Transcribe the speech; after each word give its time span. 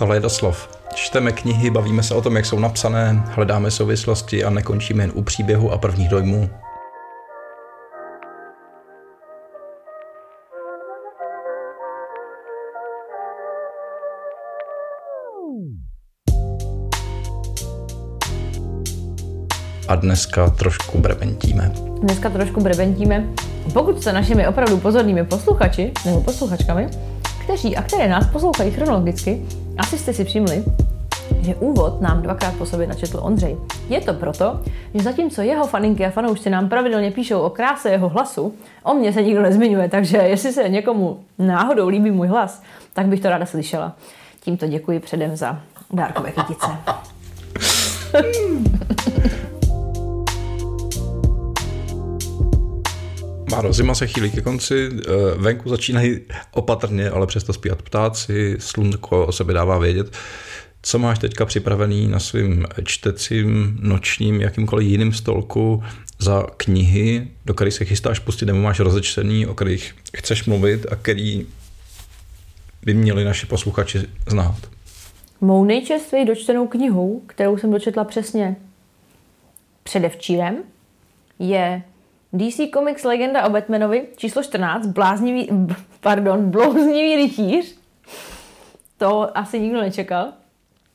Tohle 0.00 0.16
je 0.16 0.20
doslov. 0.20 0.68
Čteme 0.94 1.32
knihy, 1.32 1.70
bavíme 1.70 2.02
se 2.02 2.14
o 2.14 2.22
tom, 2.22 2.36
jak 2.36 2.46
jsou 2.46 2.58
napsané, 2.58 3.24
hledáme 3.26 3.70
souvislosti 3.70 4.44
a 4.44 4.50
nekončíme 4.50 5.02
jen 5.02 5.12
u 5.14 5.22
příběhu 5.22 5.72
a 5.72 5.78
prvních 5.78 6.08
dojmů. 6.08 6.50
a 19.88 19.94
dneska 19.94 20.50
trošku 20.50 20.98
brebentíme. 20.98 21.72
Dneska 22.00 22.30
trošku 22.30 22.60
brebentíme. 22.60 23.26
Pokud 23.72 24.00
jste 24.00 24.12
našimi 24.12 24.48
opravdu 24.48 24.78
pozornými 24.78 25.24
posluchači 25.24 25.92
nebo 26.06 26.20
posluchačkami, 26.20 26.88
kteří 27.44 27.76
a 27.76 27.82
které 27.82 28.08
nás 28.08 28.26
poslouchají 28.26 28.70
chronologicky, 28.70 29.42
asi 29.78 29.98
jste 29.98 30.12
si 30.12 30.24
všimli, 30.24 30.64
že 31.40 31.54
úvod 31.54 32.00
nám 32.00 32.22
dvakrát 32.22 32.54
po 32.54 32.66
sobě 32.66 32.86
načetl 32.86 33.20
Ondřej. 33.22 33.56
Je 33.88 34.00
to 34.00 34.14
proto, 34.14 34.60
že 34.94 35.02
zatímco 35.02 35.42
jeho 35.42 35.66
faninky 35.66 36.06
a 36.06 36.10
fanoušci 36.10 36.50
nám 36.50 36.68
pravidelně 36.68 37.10
píšou 37.10 37.40
o 37.40 37.50
kráse 37.50 37.90
jeho 37.90 38.08
hlasu, 38.08 38.54
o 38.82 38.94
mě 38.94 39.12
se 39.12 39.22
nikdo 39.22 39.42
nezmiňuje, 39.42 39.88
takže 39.88 40.16
jestli 40.16 40.52
se 40.52 40.68
někomu 40.68 41.20
náhodou 41.38 41.88
líbí 41.88 42.10
můj 42.10 42.28
hlas, 42.28 42.62
tak 42.92 43.06
bych 43.06 43.20
to 43.20 43.30
ráda 43.30 43.46
slyšela. 43.46 43.96
Tímto 44.40 44.66
děkuji 44.66 45.00
předem 45.00 45.36
za 45.36 45.60
dárkové 45.92 46.32
kytice. 46.32 46.66
Máro, 53.60 53.72
zima 53.72 53.94
se 53.94 54.06
chýlí 54.06 54.30
ke 54.30 54.40
konci, 54.40 54.88
eh, 54.92 55.10
venku 55.36 55.68
začínají 55.68 56.20
opatrně, 56.52 57.10
ale 57.10 57.26
přesto 57.26 57.52
zpívat 57.52 57.82
ptáci, 57.82 58.56
slunko 58.58 59.26
o 59.26 59.32
sebe 59.32 59.52
dává 59.52 59.78
vědět. 59.78 60.16
Co 60.82 60.98
máš 60.98 61.18
teďka 61.18 61.46
připravený 61.46 62.08
na 62.08 62.18
svým 62.18 62.66
čtecím, 62.84 63.78
nočním, 63.82 64.40
jakýmkoliv 64.40 64.88
jiným 64.88 65.12
stolku 65.12 65.82
za 66.18 66.46
knihy, 66.56 67.28
do 67.44 67.54
kterých 67.54 67.74
se 67.74 67.84
chystáš 67.84 68.18
pustit, 68.18 68.46
nebo 68.46 68.58
máš 68.58 68.80
rozečtený, 68.80 69.46
o 69.46 69.54
kterých 69.54 69.94
chceš 70.16 70.44
mluvit 70.44 70.86
a 70.92 70.96
který 70.96 71.46
by 72.82 72.94
měli 72.94 73.24
naši 73.24 73.46
posluchači 73.46 73.98
znát? 74.26 74.56
Mou 75.40 75.64
nejčerstvěji 75.64 76.26
dočtenou 76.26 76.66
knihou, 76.66 77.22
kterou 77.26 77.58
jsem 77.58 77.70
dočetla 77.70 78.04
přesně 78.04 78.56
předevčírem, 79.82 80.56
je 81.38 81.82
DC 82.32 82.70
Comics 82.74 83.04
Legenda 83.04 83.46
o 83.46 83.50
Batmanovi, 83.50 84.06
číslo 84.16 84.42
14, 84.42 84.86
bláznivý, 84.86 85.48
pardon, 86.00 86.50
blouznivý 86.50 87.16
rytíř. 87.16 87.76
To 88.98 89.38
asi 89.38 89.60
nikdo 89.60 89.80
nečekal. 89.80 90.28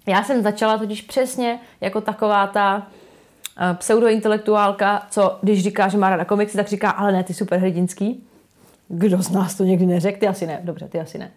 Já 0.07 0.23
jsem 0.23 0.43
začala 0.43 0.77
totiž 0.77 1.01
přesně 1.01 1.59
jako 1.81 2.01
taková 2.01 2.47
ta 2.47 2.77
uh, 2.77 3.77
pseudointelektuálka, 3.77 5.07
co 5.09 5.37
když 5.41 5.63
říká, 5.63 5.87
že 5.87 5.97
má 5.97 6.09
ráda 6.09 6.25
komiksy, 6.25 6.57
tak 6.57 6.67
říká, 6.67 6.89
ale 6.89 7.11
ne, 7.11 7.23
ty 7.23 7.33
superhrdinský. 7.33 8.23
Kdo 8.87 9.21
z 9.21 9.29
nás 9.29 9.55
to 9.55 9.63
někdy 9.63 9.85
neřekl? 9.85 10.19
Ty 10.19 10.27
asi 10.27 10.47
ne. 10.47 10.59
Dobře, 10.63 10.87
ty 10.87 10.99
asi 10.99 11.17
ne. 11.17 11.31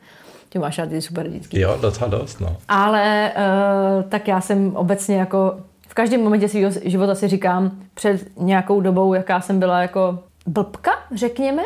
Ty 0.49 0.59
máš 0.59 0.79
rád 0.79 0.89
ty 0.89 1.03
superhrdinský. 1.03 1.61
Jo, 1.61 1.79
docela 1.81 2.09
dost, 2.09 2.41
no. 2.41 2.57
Ale 2.69 3.33
uh, 3.37 4.11
tak 4.11 4.29
já 4.29 4.41
jsem 4.41 4.77
obecně 4.77 5.17
jako 5.17 5.61
v 5.89 5.95
každém 5.95 6.23
momentě 6.23 6.49
svého 6.49 6.71
života 6.85 7.15
si 7.15 7.29
říkám 7.29 7.71
před 7.95 8.39
nějakou 8.39 8.81
dobou, 8.81 9.15
jaká 9.15 9.41
jsem 9.41 9.59
byla 9.59 9.83
jako 9.83 10.19
blbka, 10.47 10.91
řekněme. 11.15 11.63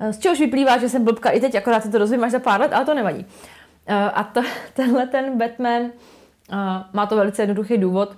Eh, 0.00 0.12
z 0.12 0.18
čehož 0.18 0.40
vyplývá, 0.40 0.78
že 0.78 0.88
jsem 0.88 1.04
blbka 1.04 1.30
i 1.30 1.40
teď, 1.40 1.54
akorát 1.54 1.82
si 1.82 1.90
to 1.90 1.98
dozvím 1.98 2.24
až 2.24 2.32
za 2.32 2.38
pár 2.38 2.60
let, 2.60 2.72
ale 2.72 2.84
to 2.84 2.94
nevadí. 2.94 3.26
Eh, 3.86 3.94
a 3.94 4.24
to, 4.24 4.42
tenhle 4.74 5.06
ten 5.06 5.38
Batman 5.38 5.82
eh, 5.82 6.56
má 6.92 7.06
to 7.06 7.16
velice 7.16 7.42
jednoduchý 7.42 7.78
důvod. 7.78 8.16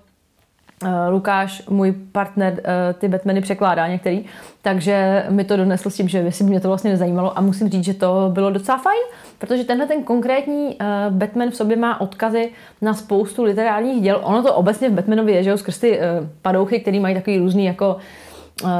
Lukáš, 1.11 1.63
můj 1.71 1.93
partner, 2.13 2.63
ty 2.99 3.09
Batmany 3.09 3.41
překládá 3.41 3.89
některý, 3.89 4.25
takže 4.63 5.27
mi 5.29 5.45
to 5.45 5.57
donesl 5.57 5.91
s 5.91 5.97
tím, 5.97 6.09
že 6.09 6.33
si 6.33 6.45
mě 6.45 6.61
to 6.61 6.69
vlastně 6.69 6.91
nezajímalo 6.91 7.39
a 7.39 7.41
musím 7.41 7.69
říct, 7.69 7.85
že 7.85 7.95
to 7.95 8.31
bylo 8.33 8.51
docela 8.51 8.79
fajn, 8.79 9.01
protože 9.39 9.65
tenhle 9.65 9.87
ten 9.87 10.03
konkrétní 10.03 10.67
uh, 10.67 10.77
Batman 11.11 11.51
v 11.51 11.57
sobě 11.57 11.77
má 11.77 12.01
odkazy 12.01 12.51
na 12.83 12.95
spoustu 12.95 13.45
literárních 13.45 14.03
děl. 14.03 14.21
Ono 14.23 14.43
to 14.43 14.55
obecně 14.55 14.89
v 14.89 14.93
Batmanovi 14.93 15.33
je, 15.33 15.43
že 15.43 15.51
jo, 15.51 15.57
skrz 15.57 15.79
ty 15.79 16.01
padouchy, 16.43 16.81
který 16.81 17.01
mají 17.01 17.15
takový 17.15 17.39
různý 17.39 17.65
jako 17.65 17.97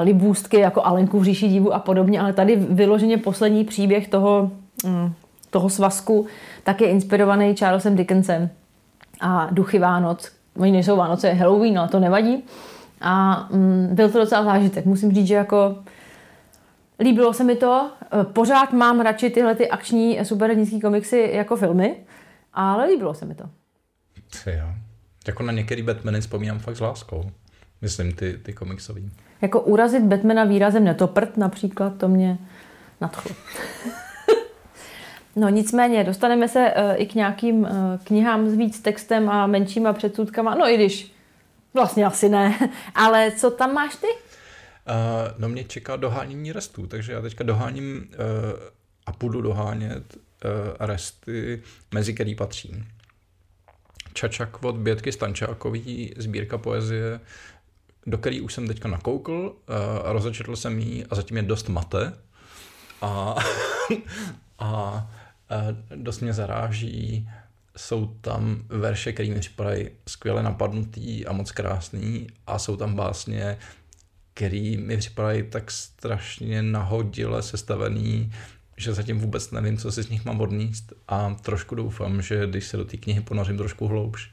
libůstky, 0.03 0.59
jako 0.59 0.87
Alenku 0.87 1.19
v 1.19 1.25
říši 1.25 1.49
divu 1.49 1.75
a 1.75 1.79
podobně, 1.79 2.21
ale 2.21 2.33
tady 2.33 2.57
vyloženě 2.57 3.19
poslední 3.19 3.65
příběh 3.65 4.09
toho, 4.09 4.51
um, 4.85 5.15
toho 5.51 5.69
svazku 5.69 6.27
tak 6.65 6.81
je 6.81 6.89
inspirovaný 6.89 7.57
Charlesem 7.57 7.97
Dickensem 7.97 8.51
a 9.21 9.49
Duchy 9.51 9.79
Vánoc. 9.79 10.38
Oni 10.59 10.73
nejsou 10.73 10.97
Vánoce, 10.97 11.29
je 11.29 11.35
Halloween, 11.35 11.79
ale 11.79 11.89
to 11.89 12.01
nevadí. 12.01 12.45
A 13.01 13.47
um, 13.51 13.89
byl 13.91 14.11
to 14.11 14.19
docela 14.19 14.45
zážitek. 14.45 14.85
Musím 14.85 15.13
říct, 15.13 15.27
že 15.27 15.35
jako 15.35 15.77
Líbilo 17.01 17.33
se 17.33 17.45
mi 17.45 17.57
to. 17.57 17.91
Eh, 18.03 18.25
pořád 18.25 18.73
mám 18.73 19.01
radši 19.01 19.31
tyhle 19.31 19.55
ty 19.55 19.69
akční 19.69 20.25
superhrdinské 20.25 20.81
komiksy 20.81 21.31
jako 21.33 21.57
filmy, 21.57 21.97
ale 22.55 22.87
líbilo 22.87 23.15
se 23.15 23.25
mi 23.25 23.35
to. 23.35 23.45
Jo. 24.47 24.67
Jako 25.27 25.43
na 25.43 25.53
některý 25.53 25.83
Batmany 25.83 26.21
vzpomínám 26.21 26.59
fakt 26.59 26.77
s 26.77 26.81
láskou. 26.81 27.31
Myslím 27.83 28.13
ty, 28.13 28.39
ty 28.43 28.53
komiksový. 28.53 29.11
Jako 29.43 29.61
urazit 29.61 30.03
Batmana 30.03 30.45
výrazem 30.45 30.85
netoprt 30.85 31.37
například, 31.37 31.97
to 31.97 32.09
mě 32.09 32.39
nadchlo. 33.01 33.37
no 35.39 35.49
nicméně, 35.49 36.05
dostaneme 36.05 36.49
se 36.49 36.75
uh, 36.77 37.03
i 37.03 37.07
k 37.07 37.15
nějakým 37.15 37.61
uh, 37.61 37.69
knihám 38.05 38.49
s 38.49 38.55
víc 38.55 38.81
textem 38.81 39.29
a 39.29 39.47
menšíma 39.47 39.93
předsudkama. 39.93 40.55
No 40.55 40.69
i 40.69 40.75
když 40.75 41.13
vlastně 41.75 42.07
asi 42.07 42.29
ne. 42.29 42.71
Ale 42.95 43.31
co 43.31 43.51
tam 43.51 43.75
máš 43.75 43.97
ty? 43.97 44.07
Uh, 44.07 45.39
no 45.39 45.49
mě 45.49 45.65
čeká 45.65 45.97
dohánění 45.97 46.53
restů, 46.53 46.87
takže 46.87 47.13
já 47.13 47.21
teďka 47.21 47.45
doháním 47.45 47.97
uh, 47.97 48.25
a 49.07 49.13
budu 49.21 49.41
dohánět 49.41 50.17
uh, 50.17 50.51
resty, 50.87 51.63
mezi 51.95 52.15
který 52.15 52.35
patří. 52.35 52.85
Čačak 54.13 54.65
od 54.65 54.77
Bětky 54.77 55.13
Stančákový, 55.13 56.15
sbírka 56.17 56.59
poezie, 56.59 57.21
do 58.07 58.19
který 58.19 58.41
už 58.41 58.55
jsem 58.55 58.67
teďka 58.67 58.89
nakoukl, 58.89 59.33
uh, 59.33 59.75
rozečetl 60.05 60.57
jsem 60.57 60.79
ji 60.79 61.05
a 61.07 61.15
zatím 61.15 61.37
je 61.37 61.43
dost 61.43 61.69
mate. 61.69 62.13
A, 63.03 63.37
a 64.59 65.11
dost 65.97 66.21
mě 66.21 66.33
zaráží, 66.33 67.29
jsou 67.77 68.07
tam 68.07 68.63
verše, 68.69 69.13
které 69.13 69.29
mi 69.29 69.41
připadají 69.41 69.89
skvěle 70.09 70.43
napadnutý 70.43 71.27
a 71.27 71.33
moc 71.33 71.53
krásný 71.53 72.27
a 72.47 72.59
jsou 72.59 72.77
tam 72.77 72.95
básně, 72.95 73.59
který 74.35 74.77
mi 74.77 74.97
připadají 74.97 75.43
tak 75.43 75.71
strašně 75.71 76.63
nahodile 76.63 77.43
sestavený, 77.43 78.33
že 78.77 78.95
zatím 78.95 79.19
vůbec 79.19 79.51
nevím, 79.51 79.79
co 79.79 79.93
si 79.93 80.03
z 80.03 80.09
nich 80.09 80.25
mám 80.25 80.41
odníst 80.41 80.93
a 81.09 81.35
trošku 81.35 81.75
doufám, 81.75 82.23
že 82.23 82.47
když 82.47 82.67
se 82.67 82.77
do 82.77 82.85
té 82.85 82.97
knihy 82.97 83.21
ponořím 83.21 83.57
trošku 83.57 83.87
hloubš, 83.87 84.31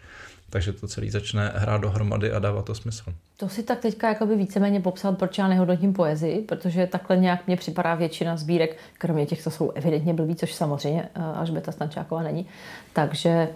takže 0.50 0.74
to 0.74 0.88
celý 0.88 1.10
začne 1.10 1.54
hrát 1.56 1.82
dohromady 1.82 2.32
a 2.32 2.40
dává 2.40 2.62
to 2.62 2.76
smysl. 2.76 3.14
To 3.38 3.50
si 3.50 3.64
tak 3.64 3.80
teďka 3.80 4.10
jakoby 4.10 4.36
víceméně 4.36 4.80
popsal, 4.80 5.16
proč 5.16 5.38
já 5.38 5.48
nehodnotím 5.48 5.94
poezii, 5.94 6.42
protože 6.42 6.88
takhle 6.88 7.18
nějak 7.18 7.48
mě 7.48 7.58
připadá 7.58 7.96
většina 7.96 8.38
sbírek, 8.38 8.78
kromě 8.98 9.26
těch, 9.26 9.42
co 9.42 9.52
jsou 9.52 9.72
evidentně 9.72 10.14
blbý, 10.14 10.36
což 10.36 10.54
samozřejmě 10.54 11.10
eh, 11.16 11.22
až 11.36 11.50
Beta 11.50 11.72
Stančáková 11.72 12.24
není. 12.24 12.48
Takže 12.94 13.50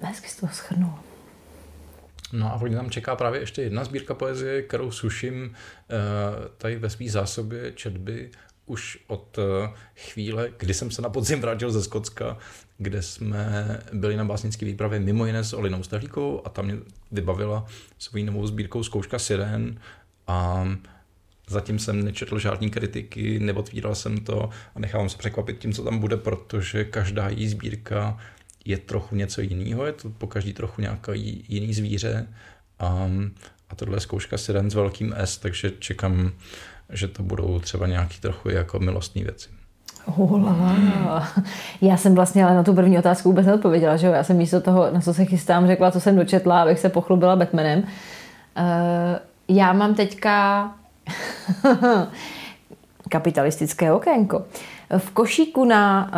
hezky 0.00 0.28
jsi 0.28 0.40
to 0.40 0.48
schrnul. 0.48 0.92
No 2.32 2.52
a 2.52 2.56
hodně 2.56 2.76
tam 2.76 2.90
čeká 2.90 3.16
právě 3.16 3.40
ještě 3.40 3.62
jedna 3.62 3.84
sbírka 3.84 4.14
poezie, 4.14 4.62
kterou 4.62 4.90
suším 4.90 5.54
eh, 5.54 5.94
tady 6.58 6.76
ve 6.76 6.90
své 6.90 7.10
zásobě 7.10 7.72
četby 7.72 8.30
už 8.72 8.98
od 9.06 9.38
eh, 9.38 9.70
chvíle, 9.96 10.50
kdy 10.58 10.74
jsem 10.74 10.90
se 10.90 11.02
na 11.02 11.08
podzim 11.08 11.40
vrátil 11.40 11.72
ze 11.72 11.82
Skotska, 11.82 12.38
kde 12.78 13.02
jsme 13.02 13.78
byli 13.92 14.16
na 14.16 14.24
básnické 14.24 14.66
výpravě 14.66 15.00
mimo 15.00 15.26
jiné 15.26 15.44
s 15.44 15.52
Olinou 15.52 15.82
Stahlíkou 15.82 16.42
a 16.44 16.48
tam 16.48 16.64
mě 16.64 16.76
vybavila 17.10 17.66
svou 17.98 18.24
novou 18.24 18.46
sbírkou 18.46 18.82
Zkouška 18.82 19.18
Siren 19.18 19.80
a 20.26 20.68
zatím 21.48 21.78
jsem 21.78 22.04
nečetl 22.04 22.38
žádný 22.38 22.70
kritiky, 22.70 23.38
neotvíral 23.38 23.94
jsem 23.94 24.18
to 24.18 24.50
a 24.74 24.80
nechávám 24.80 25.08
se 25.08 25.18
překvapit 25.18 25.58
tím, 25.58 25.72
co 25.72 25.84
tam 25.84 25.98
bude, 25.98 26.16
protože 26.16 26.84
každá 26.84 27.28
její 27.28 27.48
sbírka 27.48 28.18
je 28.64 28.78
trochu 28.78 29.16
něco 29.16 29.40
jiného, 29.40 29.86
je 29.86 29.92
to 29.92 30.10
po 30.10 30.26
každý 30.26 30.52
trochu 30.52 30.80
nějaký 30.80 31.44
jiný 31.48 31.74
zvíře. 31.74 32.28
A, 32.78 33.10
a 33.68 33.74
tohle 33.74 33.96
je 33.96 34.00
zkouška 34.00 34.38
Siren 34.38 34.70
s 34.70 34.74
velkým 34.74 35.14
S, 35.16 35.38
takže 35.38 35.72
čekám, 35.78 36.32
že 36.92 37.08
to 37.08 37.22
budou 37.22 37.60
třeba 37.60 37.86
nějaký 37.86 38.20
trochu 38.20 38.48
jako 38.50 38.78
milostní 38.78 39.22
věci. 39.22 39.48
Ula. 40.16 41.28
Já 41.80 41.96
jsem 41.96 42.14
vlastně 42.14 42.44
ale 42.44 42.54
na 42.54 42.62
tu 42.62 42.74
první 42.74 42.98
otázku 42.98 43.28
vůbec 43.28 43.46
neodpověděla, 43.46 43.96
že 43.96 44.06
jo? 44.06 44.12
Já 44.12 44.24
jsem 44.24 44.36
místo 44.36 44.60
toho, 44.60 44.90
na 44.90 45.00
co 45.00 45.14
se 45.14 45.24
chystám, 45.24 45.66
řekla, 45.66 45.90
co 45.90 46.00
jsem 46.00 46.16
dočetla, 46.16 46.62
abych 46.62 46.78
se 46.78 46.88
pochlubila 46.88 47.36
Batmanem. 47.36 47.78
Uh, 47.78 47.86
já 49.48 49.72
mám 49.72 49.94
teďka 49.94 50.72
kapitalistické 53.08 53.92
okénko. 53.92 54.44
V 54.98 55.10
košíku 55.10 55.64
na, 55.64 56.10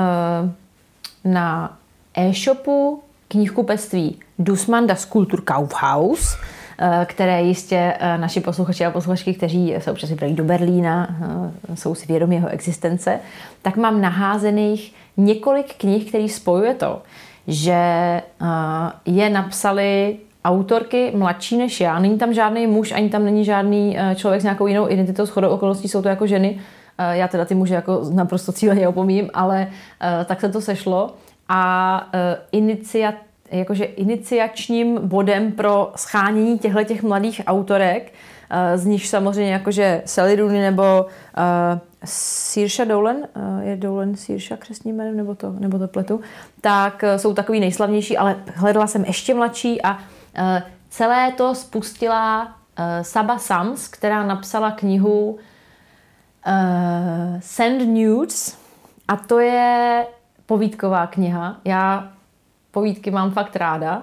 uh, 0.44 0.50
na 1.32 1.78
e-shopu 2.14 3.02
knihkupectví 3.28 4.18
Dusmanda 4.38 4.94
Skulptur 4.94 5.40
Kaufhaus, 5.40 6.34
eh, 6.34 6.38
které 7.04 7.42
jistě 7.42 7.94
eh, 7.98 8.18
naši 8.18 8.40
posluchači 8.40 8.84
a 8.84 8.90
posluchačky, 8.90 9.34
kteří 9.34 9.74
se 9.78 9.90
občas 9.90 10.10
vybrají 10.10 10.34
do 10.34 10.44
Berlína, 10.44 11.08
eh, 11.72 11.76
jsou 11.76 11.94
si 11.94 12.06
vědomi 12.06 12.34
jeho 12.34 12.48
existence, 12.48 13.20
tak 13.62 13.76
mám 13.76 14.00
naházených 14.00 14.94
několik 15.16 15.74
knih, 15.74 16.08
který 16.08 16.28
spojuje 16.28 16.74
to, 16.74 17.02
že 17.46 17.80
je 19.06 19.30
napsali 19.30 20.16
autorky 20.44 21.12
mladší 21.16 21.56
než 21.56 21.80
já. 21.80 21.98
Není 21.98 22.18
tam 22.18 22.34
žádný 22.34 22.66
muž, 22.66 22.92
ani 22.92 23.08
tam 23.08 23.24
není 23.24 23.44
žádný 23.44 23.96
člověk 24.14 24.40
s 24.40 24.44
nějakou 24.44 24.66
jinou 24.66 24.90
identitou, 24.90 25.26
shodou 25.26 25.48
okolností 25.48 25.88
jsou 25.88 26.02
to 26.02 26.08
jako 26.08 26.26
ženy. 26.26 26.60
Já 27.10 27.28
teda 27.28 27.44
ty 27.44 27.54
muže 27.54 27.74
jako 27.74 28.00
naprosto 28.12 28.52
cíleně 28.52 28.88
opomím, 28.88 29.30
ale 29.34 29.68
tak 30.24 30.40
se 30.40 30.48
to 30.48 30.60
sešlo. 30.60 31.14
A 31.48 32.06
iniciat 32.52 33.14
jakože 33.58 33.84
iniciačním 33.84 35.08
bodem 35.08 35.52
pro 35.52 35.92
schánění 35.96 36.58
těchto 36.58 36.84
těch 36.84 37.02
mladých 37.02 37.40
autorek, 37.46 38.12
eh, 38.50 38.78
z 38.78 38.86
nich 38.86 39.08
samozřejmě 39.08 39.52
jakože 39.52 40.02
Sally 40.04 40.36
Rooney 40.36 40.60
nebo 40.60 41.06
uh, 41.06 41.78
Saoirse 42.04 42.84
Dolan, 42.84 43.16
uh, 43.16 43.62
je 43.62 43.76
Dolan 43.76 44.14
Saoirse 44.16 44.56
křesním 44.56 44.96
jménem, 44.96 45.16
nebo 45.16 45.34
to, 45.34 45.52
nebo 45.58 45.78
to 45.78 45.88
pletu, 45.88 46.20
tak 46.60 47.02
uh, 47.02 47.16
jsou 47.16 47.34
takový 47.34 47.60
nejslavnější, 47.60 48.16
ale 48.16 48.36
hledala 48.54 48.86
jsem 48.86 49.04
ještě 49.04 49.34
mladší 49.34 49.82
a 49.82 49.92
uh, 49.92 50.00
celé 50.90 51.32
to 51.32 51.54
spustila 51.54 52.44
uh, 52.44 52.52
Saba 53.02 53.38
Sams, 53.38 53.88
která 53.88 54.26
napsala 54.26 54.70
knihu 54.70 55.30
uh, 55.30 55.40
Send 57.40 57.82
Nudes 57.88 58.58
a 59.08 59.16
to 59.16 59.38
je 59.38 60.06
povídková 60.46 61.06
kniha. 61.06 61.56
Já 61.64 62.12
povídky 62.74 63.10
mám 63.10 63.30
fakt 63.30 63.56
ráda. 63.56 64.02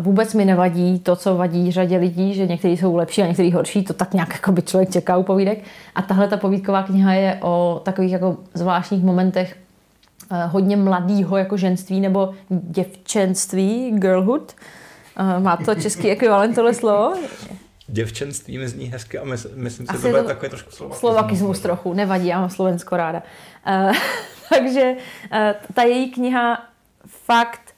Vůbec 0.00 0.34
mi 0.34 0.44
nevadí 0.44 0.98
to, 0.98 1.16
co 1.16 1.36
vadí 1.36 1.72
řadě 1.72 1.96
lidí, 1.96 2.34
že 2.34 2.46
někteří 2.46 2.76
jsou 2.76 2.96
lepší 2.96 3.22
a 3.22 3.26
někteří 3.26 3.52
horší, 3.52 3.84
to 3.84 3.92
tak 3.92 4.14
nějak 4.14 4.32
jako 4.32 4.52
by 4.52 4.62
člověk 4.62 4.90
čeká 4.90 5.16
u 5.16 5.22
povídek. 5.22 5.58
A 5.94 6.02
tahle 6.02 6.28
ta 6.28 6.36
povídková 6.36 6.82
kniha 6.82 7.12
je 7.12 7.38
o 7.42 7.80
takových 7.84 8.12
jako 8.12 8.36
zvláštních 8.54 9.04
momentech 9.04 9.56
eh, 10.32 10.46
hodně 10.46 10.76
mladýho 10.76 11.36
jako 11.36 11.56
ženství 11.56 12.00
nebo 12.00 12.34
děvčenství, 12.50 13.90
girlhood. 13.94 14.54
Eh, 15.16 15.40
má 15.40 15.56
to 15.56 15.74
český 15.74 16.10
ekvivalent 16.10 16.54
tohle 16.54 16.74
slovo? 16.74 17.14
Děvčenství 17.86 18.58
mi 18.58 18.68
zní 18.68 18.86
hezky 18.86 19.18
a 19.18 19.24
myslím, 19.24 19.86
si, 19.86 19.92
že 19.92 19.98
to 20.02 20.08
bude 20.08 20.22
takové 20.22 20.48
trošku 20.48 20.70
slovakismus. 20.70 21.00
Slovakismus 21.00 21.60
trochu, 21.60 21.94
nevadí, 21.94 22.26
já 22.26 22.40
mám 22.40 22.50
Slovensko 22.50 22.96
ráda. 22.96 23.22
Takže 24.54 24.94
ta 25.74 25.82
její 25.82 26.10
kniha 26.10 26.67
fakt 27.32 27.74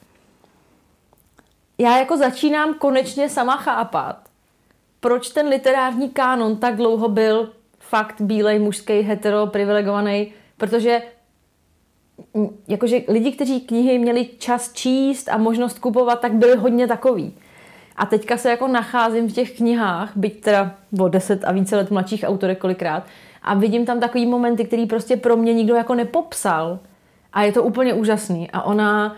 já 1.77 1.97
jako 1.97 2.17
začínám 2.17 2.73
konečně 2.73 3.29
sama 3.29 3.57
chápat, 3.57 4.29
proč 4.99 5.29
ten 5.29 5.47
literární 5.47 6.09
kánon 6.09 6.57
tak 6.57 6.75
dlouho 6.75 7.09
byl 7.09 7.51
fakt 7.79 8.21
bílej, 8.21 8.59
mužský, 8.59 9.01
hetero, 9.01 9.47
privilegovaný, 9.47 10.33
protože 10.57 11.01
jakože 12.67 13.01
lidi, 13.07 13.31
kteří 13.31 13.61
knihy 13.61 13.99
měli 13.99 14.29
čas 14.37 14.73
číst 14.73 15.29
a 15.29 15.37
možnost 15.37 15.79
kupovat, 15.79 16.19
tak 16.19 16.33
byli 16.33 16.55
hodně 16.55 16.87
takový. 16.87 17.37
A 17.95 18.05
teďka 18.05 18.37
se 18.37 18.49
jako 18.49 18.67
nacházím 18.67 19.29
v 19.29 19.33
těch 19.33 19.57
knihách, 19.57 20.11
byť 20.15 20.41
teda 20.41 20.75
o 20.99 21.07
deset 21.07 21.43
a 21.43 21.51
více 21.51 21.75
let 21.75 21.91
mladších 21.91 22.23
autorek 22.27 22.59
kolikrát, 22.59 23.03
a 23.41 23.53
vidím 23.53 23.85
tam 23.85 23.99
takový 23.99 24.25
momenty, 24.25 24.65
který 24.65 24.85
prostě 24.85 25.17
pro 25.17 25.37
mě 25.37 25.53
nikdo 25.53 25.75
jako 25.75 25.95
nepopsal. 25.95 26.79
A 27.33 27.43
je 27.43 27.51
to 27.51 27.63
úplně 27.63 27.93
úžasný. 27.93 28.51
A 28.51 28.61
ona 28.61 29.15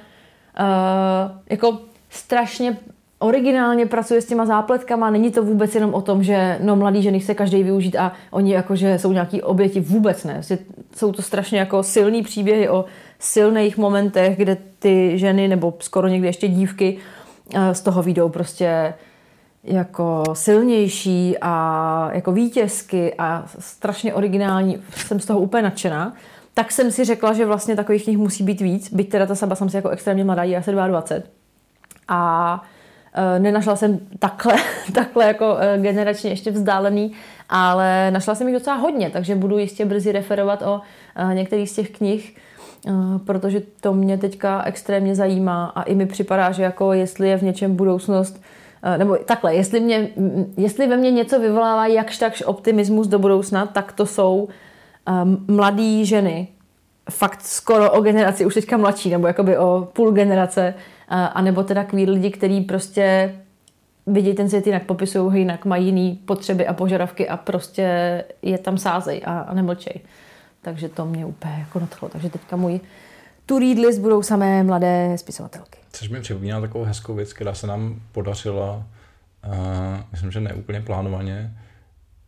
uh, 0.60 1.32
jako 1.50 1.80
strašně 2.10 2.78
originálně 3.24 3.86
pracuje 3.86 4.22
s 4.22 4.26
těma 4.26 4.46
zápletkama, 4.46 5.10
není 5.10 5.32
to 5.32 5.44
vůbec 5.44 5.76
jenom 5.76 5.94
o 5.94 6.02
tom, 6.02 6.24
že 6.24 6.60
no 6.62 6.76
mladý 6.76 7.02
ženy 7.02 7.20
chce 7.20 7.34
každý 7.34 7.64
využít 7.64 7.96
a 7.96 8.12
oni 8.32 8.54
jakože 8.54 9.00
jsou 9.00 9.12
nějaký 9.12 9.42
oběti, 9.42 9.80
vůbec 9.80 10.24
ne. 10.24 10.42
Jsou 10.96 11.12
to 11.12 11.22
strašně 11.22 11.60
jako 11.60 11.84
silný 11.84 12.24
příběhy 12.24 12.70
o 12.70 12.86
silných 13.20 13.78
momentech, 13.78 14.38
kde 14.38 14.58
ty 14.80 15.18
ženy 15.18 15.48
nebo 15.48 15.74
skoro 15.80 16.08
někdy 16.08 16.28
ještě 16.28 16.48
dívky 16.48 16.98
eh, 17.54 17.76
z 17.76 17.82
toho 17.82 18.04
výjdou 18.04 18.30
prostě 18.30 18.94
jako 19.64 20.24
silnější 20.34 21.38
a 21.42 22.10
jako 22.14 22.32
vítězky 22.32 23.14
a 23.18 23.46
strašně 23.60 24.14
originální. 24.14 24.78
Jsem 24.96 25.20
z 25.20 25.26
toho 25.26 25.40
úplně 25.40 25.64
nadšená 25.64 26.14
tak 26.54 26.72
jsem 26.72 26.92
si 26.92 27.06
řekla, 27.06 27.34
že 27.34 27.46
vlastně 27.46 27.76
takových 27.76 28.04
knih 28.04 28.18
musí 28.18 28.44
být 28.44 28.62
víc, 28.62 28.94
byť 28.94 29.10
teda 29.10 29.26
ta 29.26 29.36
Saba 29.36 29.56
jsem 29.56 29.70
si 29.70 29.76
jako 29.76 29.90
extrémně 29.90 30.24
mladá, 30.24 30.44
já 30.44 30.62
se 30.62 30.72
22. 30.72 31.24
A 32.08 32.64
e, 33.14 33.40
nenašla 33.40 33.76
jsem 33.76 34.00
takhle, 34.20 34.56
takhle 34.94 35.26
jako 35.26 35.58
e, 35.60 35.78
generačně 35.78 36.30
ještě 36.30 36.52
vzdálený, 36.52 37.12
ale 37.50 38.12
našla 38.12 38.36
jsem 38.36 38.48
jich 38.48 38.58
docela 38.58 38.76
hodně, 38.76 39.10
takže 39.10 39.36
budu 39.36 39.58
jistě 39.58 39.86
brzy 39.86 40.12
referovat 40.12 40.62
o 40.62 40.82
e, 41.16 41.36
některých 41.36 41.70
z 41.70 41.76
těch 41.76 41.90
knih, 41.90 42.36
protože 43.26 43.62
to 43.82 43.94
mě 43.94 44.18
teďka 44.18 44.64
extrémně 44.64 45.16
zajímá 45.16 45.66
a 45.76 45.84
i 45.84 45.96
mi 45.96 46.06
připadá, 46.06 46.52
že 46.52 46.64
jako 46.64 46.94
jestli 46.94 47.30
je 47.30 47.38
v 47.38 47.42
něčem 47.42 47.76
budoucnost, 47.76 48.42
nebo 48.98 49.18
takhle, 49.18 49.56
jestli, 49.56 49.80
mě, 49.80 50.10
jestli 50.58 50.88
ve 50.88 50.98
mně 50.98 51.12
něco 51.12 51.40
vyvolává 51.40 51.88
jakž 51.88 52.18
takž 52.18 52.44
optimismus 52.46 53.08
do 53.08 53.20
budoucna, 53.20 53.66
tak 53.66 53.92
to 53.92 54.06
jsou 54.06 54.48
um, 55.08 55.46
mladý 55.48 56.06
ženy, 56.06 56.48
fakt 57.12 57.42
skoro 57.42 57.92
o 57.92 58.02
generaci 58.02 58.46
už 58.46 58.54
teďka 58.54 58.78
mladší, 58.78 59.10
nebo 59.10 59.28
jakoby 59.28 59.58
o 59.58 59.88
půl 59.94 60.12
generace, 60.12 60.74
uh, 60.78 61.18
anebo 61.34 61.64
teda 61.64 61.84
queer 61.84 62.10
lidi, 62.10 62.32
kteří 62.32 62.62
prostě 62.62 63.36
vidí 64.08 64.34
ten 64.34 64.50
svět 64.50 64.68
jinak, 64.68 64.84
popisují 64.84 65.32
ho 65.32 65.38
jinak, 65.38 65.66
mají 65.66 65.86
jiné 65.86 66.18
potřeby 66.26 66.68
a 66.68 66.74
požadavky 66.74 67.30
a 67.30 67.38
prostě 67.38 68.24
je 68.42 68.58
tam 68.58 68.78
sázej 68.78 69.22
a, 69.26 69.40
a 69.40 69.54
nemlčej. 69.54 70.02
Takže 70.62 70.90
to 70.90 71.06
mě 71.06 71.26
úplně 71.26 71.56
jako 71.60 71.80
nadchlo. 71.80 72.10
Takže 72.10 72.30
teďka 72.30 72.56
můj 72.56 72.80
tu 73.46 73.60
read 73.60 73.78
list 73.78 74.00
budou 74.00 74.22
samé 74.22 74.64
mladé 74.64 75.18
spisovatelky. 75.18 75.80
Což 75.92 76.10
mi 76.10 76.22
připomíná 76.22 76.62
takovou 76.62 76.84
hezkou 76.84 77.14
věc, 77.16 77.34
která 77.34 77.54
se 77.54 77.68
nám 77.68 78.02
podařila, 78.12 78.84
uh, 79.48 79.54
myslím, 80.12 80.32
že 80.32 80.40
neúplně 80.40 80.82
plánovaně, 80.82 81.54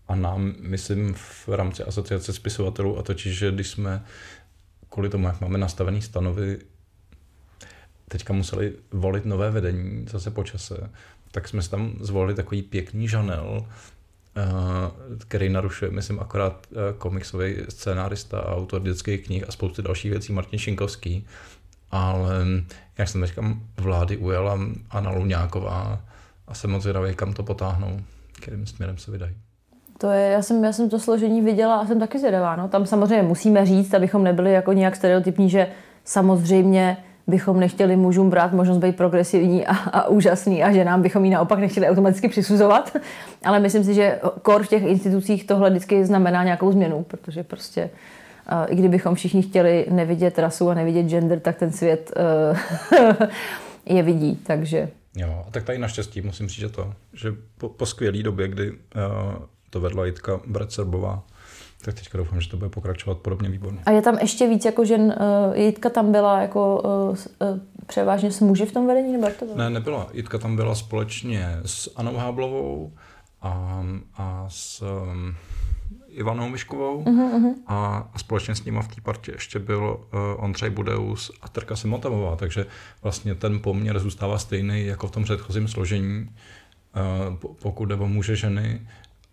a 0.08 0.16
nám, 0.16 0.54
myslím, 0.60 1.14
v 1.14 1.48
rámci 1.48 1.84
asociace 1.84 2.34
spisovatelů, 2.34 2.98
a 2.98 3.02
totiž, 3.02 3.38
že 3.38 3.52
když 3.52 3.68
jsme 3.68 4.04
kvůli 4.90 5.10
tomu, 5.10 5.28
jak 5.28 5.42
máme 5.42 5.58
nastavený 5.58 6.02
stanovy, 6.02 6.60
teďka 8.08 8.34
museli 8.34 8.74
volit 8.92 9.26
nové 9.26 9.52
vedení 9.52 10.06
zase 10.10 10.32
po 10.32 10.44
čase, 10.44 10.90
tak 11.32 11.48
jsme 11.48 11.62
si 11.62 11.70
tam 11.70 11.94
zvolili 12.00 12.36
takový 12.36 12.62
pěkný 12.62 13.08
žanel, 13.08 13.66
eh, 14.38 14.42
který 15.18 15.50
narušuje, 15.50 15.92
myslím, 15.92 16.20
akorát 16.20 16.68
eh, 16.72 16.94
komiksový 16.98 17.56
scénárista 17.70 18.40
a 18.40 18.56
autor 18.56 18.82
dětských 18.82 19.26
knih 19.26 19.48
a 19.48 19.52
spousty 19.52 19.82
dalších 19.82 20.12
věcí, 20.12 20.34
Martin 20.34 20.60
Šinkovský. 20.60 21.28
Ale 21.92 22.46
jak 22.98 23.10
jsem 23.10 23.22
teďka 23.22 23.58
vlády 23.78 24.18
ujela 24.18 24.60
Anna 24.90 25.12
Luňáková 25.12 26.06
a 26.48 26.54
jsem 26.54 26.72
moc 26.72 26.82
zvědavý, 26.82 27.16
kam 27.16 27.34
to 27.34 27.44
potáhnou, 27.44 28.02
kterým 28.32 28.66
směrem 28.66 28.98
se 28.98 29.12
vydají. 29.12 29.36
To 29.98 30.10
je, 30.10 30.32
já 30.32 30.42
jsem, 30.42 30.64
já 30.64 30.74
jsem 30.74 30.90
to 30.90 31.00
složení 31.00 31.42
viděla 31.42 31.76
a 31.76 31.86
jsem 31.86 32.00
taky 32.00 32.20
zvědavá. 32.20 32.56
No. 32.56 32.68
Tam 32.68 32.86
samozřejmě 32.86 33.24
musíme 33.24 33.66
říct, 33.66 33.94
abychom 33.94 34.24
nebyli 34.24 34.54
jako 34.54 34.74
nějak 34.74 34.96
stereotypní, 34.96 35.50
že 35.50 35.68
samozřejmě 36.04 36.98
bychom 37.28 37.60
nechtěli 37.60 37.96
mužům 37.96 38.30
brát 38.30 38.54
možnost 38.54 38.78
být 38.78 38.96
progresivní 38.96 39.68
a, 39.68 39.76
a 39.76 40.08
úžasný 40.08 40.64
a 40.64 40.72
ženám 40.72 41.02
bychom 41.02 41.26
ji 41.26 41.32
naopak 41.32 41.60
nechtěli 41.60 41.90
automaticky 41.90 42.28
přisuzovat. 42.28 42.98
Ale 43.44 43.60
myslím 43.60 43.84
si, 43.84 43.94
že 43.94 44.20
kor 44.42 44.64
v 44.64 44.68
těch 44.68 44.84
institucích 44.84 45.48
tohle 45.48 45.70
vždycky 45.70 46.06
znamená 46.06 46.44
nějakou 46.44 46.72
změnu, 46.72 47.04
protože 47.04 47.44
prostě 47.44 47.90
uh, 48.52 48.74
i 48.74 48.76
kdybychom 48.76 49.16
všichni 49.16 49.42
chtěli 49.42 49.86
nevidět 49.90 50.40
rasu 50.40 50.70
a 50.70 50.74
nevidět 50.74 51.04
gender, 51.04 51.40
tak 51.40 51.58
ten 51.58 51.72
svět 51.72 52.12
uh, 52.92 53.08
je 53.86 54.04
vidí, 54.04 54.36
takže... 54.36 54.90
Jo, 55.18 55.44
a 55.48 55.52
tak 55.52 55.64
tady 55.64 55.78
naštěstí 55.78 56.22
musím 56.22 56.48
říct, 56.48 56.60
že 56.60 56.70
to, 56.70 56.94
že 57.14 57.34
po, 57.58 57.70
po 57.70 57.86
skvělé 57.86 58.24
době, 58.24 58.48
kdy 58.48 58.72
uh, 58.72 58.78
to 59.70 59.80
vedla 59.80 60.06
Jitka 60.06 60.40
Brecebová. 60.46 61.24
Tak 61.82 61.96
teďka 61.96 62.18
doufám, 62.18 62.42
že 62.42 62.50
to 62.50 62.58
bude 62.58 62.70
pokračovat 62.70 63.18
podobně 63.18 63.50
výborně. 63.50 63.80
A 63.86 63.92
je 63.92 64.02
tam 64.02 64.18
ještě 64.20 64.48
víc 64.48 64.66
jako 64.66 64.86
žen, 64.86 65.02
uh, 65.02 65.58
Jitka 65.58 65.90
tam 65.90 66.12
byla 66.12 66.42
jako 66.42 66.82
uh, 66.82 67.50
uh, 67.50 67.60
převážně 67.88 68.32
s 68.32 68.40
muži 68.40 68.66
v 68.66 68.72
tom 68.72 68.88
vedení, 68.88 69.14
nebo 69.14 69.26
jak 69.26 69.38
to 69.38 69.46
bylo? 69.46 69.58
Ne, 69.58 69.70
nebyla. 69.70 70.08
Jitka 70.14 70.38
tam 70.38 70.56
byla 70.56 70.76
společně 70.76 71.58
s 71.66 71.94
Anou 71.96 72.16
Háblovou 72.16 72.94
a, 73.42 73.84
a 74.18 74.46
s 74.50 74.82
um, 74.82 75.36
Ivanou 76.08 76.50
Miškovou 76.50 77.04
uh-huh, 77.04 77.54
a, 77.68 78.10
a 78.14 78.20
společně 78.20 78.56
s 78.56 78.64
nimi 78.64 78.80
v 78.82 78.96
té 78.96 79.02
partě 79.02 79.32
ještě 79.32 79.60
byl 79.60 79.84
uh, 79.84 80.44
Ondřej 80.44 80.70
Budeus 80.70 81.32
a 81.42 81.50
Terka 81.50 81.76
Simotavová, 81.76 82.36
takže 82.36 82.66
vlastně 83.04 83.36
ten 83.36 83.60
poměr 83.60 84.00
zůstává 84.00 84.38
stejný 84.38 84.86
jako 84.86 85.08
v 85.08 85.12
tom 85.12 85.24
předchozím 85.24 85.68
složení, 85.68 86.30
uh, 87.40 87.52
pokud 87.62 87.86
jde 87.86 87.96
o 87.96 88.08
muže 88.08 88.36
ženy, 88.36 88.82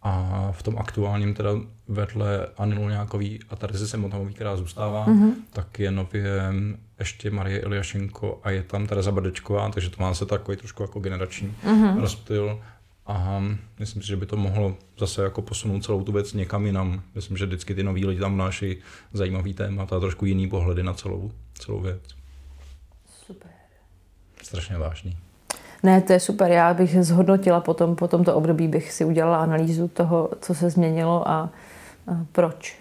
A 0.03 0.49
v 0.53 0.63
tom 0.63 0.79
aktuálním 0.79 1.35
teda 1.35 1.51
vedle 1.89 2.47
Anny 2.59 2.75
Lulňákový 2.75 3.41
a 3.51 3.57
Terezy 3.57 3.89
Semotový, 3.89 4.35
která 4.35 4.57
zůstává, 4.57 5.07
mm-hmm. 5.07 5.33
tak 5.53 5.79
je 5.79 5.91
nově 5.91 6.53
ještě 6.99 7.31
Marie 7.31 7.61
Iljašenko 7.61 8.41
a 8.43 8.51
je 8.51 8.63
tam 8.63 8.87
Tereza 8.87 9.11
Brdečková, 9.11 9.71
takže 9.71 9.91
to 9.91 10.03
má 10.03 10.15
se 10.15 10.27
takový 10.27 10.57
trošku 10.57 10.83
jako 10.83 11.01
generační 11.01 11.57
mm-hmm. 11.65 12.01
rozptyl. 12.01 12.61
A 13.07 13.43
myslím 13.79 14.03
si, 14.03 14.09
že 14.09 14.17
by 14.17 14.27
to 14.27 14.37
mohlo 14.37 14.77
zase 14.99 15.23
jako 15.23 15.43
posunout 15.43 15.85
celou 15.85 16.05
tu 16.05 16.13
věc 16.13 16.33
někam 16.33 16.67
jinam. 16.67 17.03
Myslím, 17.15 17.37
že 17.37 17.47
vždycky 17.47 17.75
ty 17.75 17.83
noví 17.83 18.07
lidi 18.07 18.21
tam 18.21 18.35
vnáší 18.35 18.77
zajímavý 19.13 19.55
témat 19.55 19.93
a 19.93 20.01
trošku 20.01 20.25
jiný 20.27 20.49
pohledy 20.49 20.83
na 20.83 20.95
celou, 20.95 21.33
celou 21.55 21.81
věc. 21.81 22.03
Super. 23.27 23.51
Strašně 24.43 24.79
vážný. 24.79 25.17
Ne, 25.83 26.01
to 26.01 26.13
je 26.13 26.21
super. 26.21 26.51
Já 26.51 26.75
bych 26.75 27.05
zhodnotila 27.05 27.61
potom, 27.61 27.97
po 27.97 28.09
tomto 28.09 28.35
období 28.35 28.69
bych 28.69 28.93
si 28.93 29.05
udělala 29.05 29.37
analýzu 29.37 29.89
toho, 29.89 30.31
co 30.41 30.55
se 30.55 30.71
změnilo 30.71 31.29
a, 31.29 31.51
a 32.07 32.25
proč. 32.33 32.77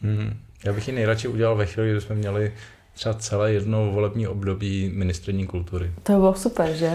Hmm. 0.00 0.36
Já 0.64 0.72
bych 0.72 0.88
ji 0.88 0.94
nejradši 0.94 1.28
udělal 1.28 1.56
ve 1.56 1.66
chvíli, 1.66 1.90
kdy 1.90 2.00
jsme 2.00 2.14
měli 2.14 2.52
třeba 2.94 3.14
celé 3.14 3.52
jedno 3.52 3.90
volební 3.92 4.26
období 4.26 4.92
ministrní 4.94 5.46
kultury. 5.46 5.90
To 6.02 6.12
bylo 6.12 6.34
super, 6.34 6.72
že? 6.72 6.92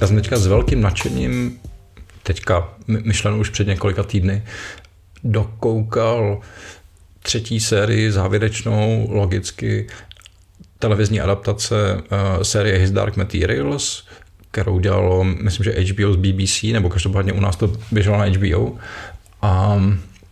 Já 0.00 0.06
jsem 0.06 0.16
teďka 0.16 0.36
s 0.36 0.46
velkým 0.46 0.80
nadšením, 0.80 1.60
teďka 2.22 2.68
myšleno 2.86 3.38
už 3.38 3.50
před 3.50 3.66
několika 3.66 4.02
týdny, 4.02 4.42
dokoukal 5.24 6.40
třetí 7.26 7.60
sérii, 7.60 8.12
závěrečnou, 8.12 9.06
logicky, 9.10 9.86
televizní 10.78 11.20
adaptace 11.20 11.94
uh, 11.94 12.42
série 12.42 12.78
His 12.78 12.90
Dark 12.90 13.16
Materials, 13.16 14.06
kterou 14.50 14.78
dělalo, 14.78 15.24
myslím, 15.24 15.64
že 15.64 15.80
HBO 15.92 16.12
z 16.12 16.16
BBC, 16.16 16.62
nebo 16.62 16.88
každopádně 16.88 17.32
u 17.32 17.40
nás 17.40 17.56
to 17.56 17.72
běželo 17.92 18.18
na 18.18 18.24
HBO. 18.24 18.76
A, 19.42 19.76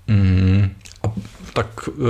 mm, 0.07 0.71
a 1.03 1.13
tak 1.53 1.89
uh, 1.89 2.07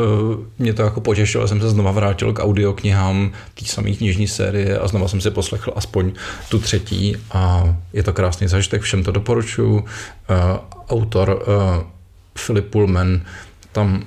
mě 0.58 0.74
to 0.74 0.82
jako 0.82 1.00
potěšilo, 1.00 1.48
jsem 1.48 1.60
se 1.60 1.70
znova 1.70 1.90
vrátil 1.90 2.32
k 2.32 2.44
audioknihám 2.44 3.32
té 3.54 3.64
samé 3.64 3.90
knižní 3.90 4.28
série 4.28 4.78
a 4.78 4.88
znova 4.88 5.08
jsem 5.08 5.20
si 5.20 5.30
poslechl 5.30 5.72
aspoň 5.76 6.12
tu 6.48 6.58
třetí 6.58 7.16
a 7.30 7.74
je 7.92 8.02
to 8.02 8.12
krásný 8.12 8.48
zažitek, 8.48 8.82
všem 8.82 9.02
to 9.02 9.12
doporučuji. 9.12 9.74
Uh, 9.74 9.84
autor 10.88 11.42
uh, 11.48 11.84
Philip 12.46 12.70
Pullman 12.70 13.20
tam 13.72 14.04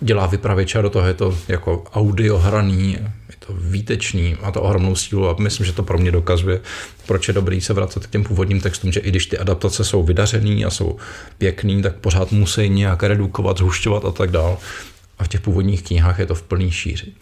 dělá 0.00 0.26
vypravěče 0.26 0.78
a 0.78 0.82
do 0.82 0.90
toho 0.90 1.06
je 1.06 1.14
to 1.14 1.38
jako 1.48 1.84
audio 1.94 2.38
hraný, 2.38 2.92
je 3.28 3.34
to 3.46 3.52
výtečný, 3.52 4.36
má 4.42 4.50
to 4.50 4.62
ohromnou 4.62 4.96
sílu 4.96 5.28
a 5.28 5.36
myslím, 5.38 5.66
že 5.66 5.72
to 5.72 5.82
pro 5.82 5.98
mě 5.98 6.12
dokazuje, 6.12 6.60
proč 7.06 7.28
je 7.28 7.34
dobrý 7.34 7.60
se 7.60 7.72
vracet 7.72 8.06
k 8.06 8.10
těm 8.10 8.24
původním 8.24 8.60
textům, 8.60 8.92
že 8.92 9.00
i 9.00 9.08
když 9.08 9.26
ty 9.26 9.38
adaptace 9.38 9.84
jsou 9.84 10.02
vydařený 10.02 10.64
a 10.64 10.70
jsou 10.70 10.96
pěkný, 11.38 11.82
tak 11.82 11.94
pořád 11.94 12.32
musí 12.32 12.68
nějak 12.68 13.02
redukovat, 13.02 13.58
zhušťovat 13.58 14.04
a 14.04 14.10
tak 14.10 14.30
dál. 14.30 14.58
A 15.18 15.24
v 15.24 15.28
těch 15.28 15.40
původních 15.40 15.82
knihách 15.82 16.18
je 16.18 16.26
to 16.26 16.34
v 16.34 16.42
plný 16.42 16.70
šíři. 16.70 17.12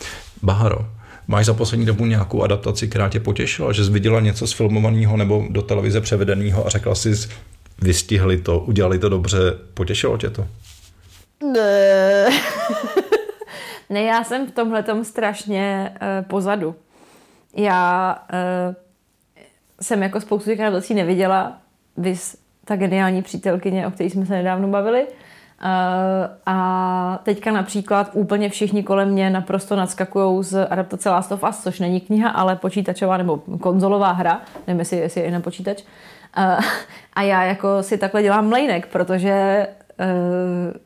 Baharo, 0.42 0.88
Máš 1.28 1.46
za 1.46 1.54
poslední 1.54 1.86
dobu 1.86 2.06
nějakou 2.06 2.42
adaptaci, 2.42 2.88
která 2.88 3.08
tě 3.08 3.20
potěšila, 3.20 3.72
že 3.72 3.84
jsi 3.84 3.90
viděla 3.90 4.20
něco 4.20 4.46
z 4.46 4.52
filmovaného 4.52 5.16
nebo 5.16 5.46
do 5.50 5.62
televize 5.62 6.00
převedeného 6.00 6.66
a 6.66 6.70
řekla 6.70 6.94
jsi, 6.94 7.12
vystihli 7.82 8.36
to, 8.36 8.58
udělali 8.60 8.98
to 8.98 9.08
dobře, 9.08 9.38
potěšilo 9.74 10.18
tě 10.18 10.30
to? 10.30 10.48
Ne. 11.42 12.28
ne, 13.90 14.02
já 14.02 14.24
jsem 14.24 14.46
v 14.46 14.50
tomhle 14.50 14.84
strašně 15.02 15.92
uh, 15.94 16.28
pozadu. 16.28 16.74
Já 17.56 18.18
uh, 18.32 18.74
jsem 19.80 20.02
jako 20.02 20.20
spoustu 20.20 20.50
těch 20.50 20.60
adaptací 20.60 20.94
neviděla, 20.94 21.58
vys 21.96 22.36
ta 22.64 22.76
geniální 22.76 23.22
přítelkyně, 23.22 23.86
o 23.86 23.90
které 23.90 24.10
jsme 24.10 24.26
se 24.26 24.32
nedávno 24.32 24.68
bavili. 24.68 25.06
Uh, 25.06 25.68
a 26.46 27.20
teďka 27.22 27.52
například 27.52 28.10
úplně 28.12 28.48
všichni 28.48 28.82
kolem 28.82 29.10
mě 29.10 29.30
naprosto 29.30 29.76
nadskakují 29.76 30.44
z 30.44 30.66
adaptace 30.66 31.10
Last 31.10 31.32
of 31.32 31.44
Us, 31.48 31.62
což 31.62 31.80
není 31.80 32.00
kniha, 32.00 32.30
ale 32.30 32.56
počítačová 32.56 33.16
nebo 33.16 33.36
konzolová 33.60 34.12
hra, 34.12 34.40
nevím, 34.66 34.78
jestli, 34.78 34.96
jestli 34.96 35.20
je 35.20 35.26
i 35.26 35.30
na 35.30 35.40
počítač. 35.40 35.82
Uh, 36.38 36.64
a 37.12 37.22
já 37.22 37.42
jako 37.44 37.82
si 37.82 37.98
takhle 37.98 38.22
dělám 38.22 38.48
mlejnek, 38.48 38.86
protože 38.86 39.66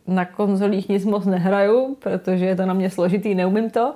na 0.07 0.25
konzolích 0.25 0.89
nic 0.89 1.05
moc 1.05 1.25
nehraju, 1.25 1.97
protože 1.99 2.47
je 2.47 2.57
to 2.57 2.67
na 2.67 2.75
mě 2.75 2.91
složitý, 2.91 3.35
neumím 3.35 3.71
to. 3.71 3.95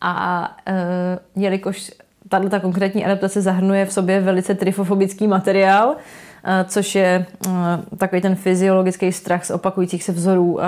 A 0.00 0.56
eh, 0.66 1.18
jelikož 1.36 1.92
tato 2.28 2.48
ta 2.48 2.60
konkrétní 2.60 3.04
adaptace 3.04 3.40
zahrnuje 3.40 3.86
v 3.86 3.92
sobě 3.92 4.20
velice 4.20 4.54
trifofobický 4.54 5.26
materiál, 5.26 5.96
eh, 6.44 6.64
což 6.68 6.94
je 6.94 7.26
takový 7.98 8.22
ten 8.22 8.34
fyziologický 8.34 9.12
strach 9.12 9.44
z 9.44 9.50
opakujících 9.50 10.04
se 10.04 10.12
vzorů, 10.12 10.58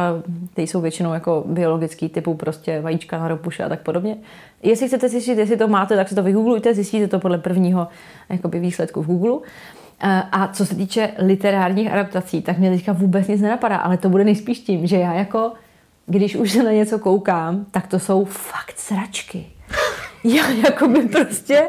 ty 0.55 0.63
jsou 0.63 0.81
většinou 0.81 1.13
jako 1.13 1.45
biologický 1.47 2.09
typu 2.09 2.35
prostě 2.35 2.81
vajíčka 2.81 3.19
na 3.19 3.29
ropuše 3.29 3.65
a 3.65 3.69
tak 3.69 3.81
podobně. 3.81 4.17
Jestli 4.63 4.87
chcete 4.87 5.09
zjistit, 5.09 5.39
jestli 5.39 5.57
to 5.57 5.69
máte, 5.69 5.97
tak 5.97 6.09
si 6.09 6.15
to 6.15 6.23
vygooglujte, 6.23 6.75
zjistíte 6.75 7.09
to 7.09 7.19
podle 7.19 7.39
prvního 7.39 7.89
jakoby, 8.29 8.61
výsledku 8.61 9.03
v 9.03 9.07
Google. 9.07 9.39
Eh, 10.01 10.23
a 10.33 10.49
co 10.49 10.67
se 10.67 10.75
týče 10.75 11.11
literárních 11.19 11.93
adaptací, 11.93 12.43
tak 12.43 12.59
mě 12.59 12.71
teďka 12.71 12.93
vůbec 12.93 13.29
nic 13.29 13.41
nenapadá, 13.41 13.77
ale 13.77 13.97
to 13.97 14.09
bude 14.09 14.25
nejspíš 14.25 14.59
tím, 14.59 14.87
že 14.87 14.97
já 14.97 15.15
jako, 15.15 15.53
když 16.07 16.37
už 16.37 16.53
se 16.53 16.63
na 16.63 16.71
něco 16.71 16.99
koukám, 16.99 17.67
tak 17.71 17.87
to 17.87 17.99
jsou 17.99 18.25
fakt 18.25 18.79
sračky. 18.79 19.47
Já 20.25 20.51
jako 20.51 20.89
by 20.89 21.01
prostě, 21.01 21.69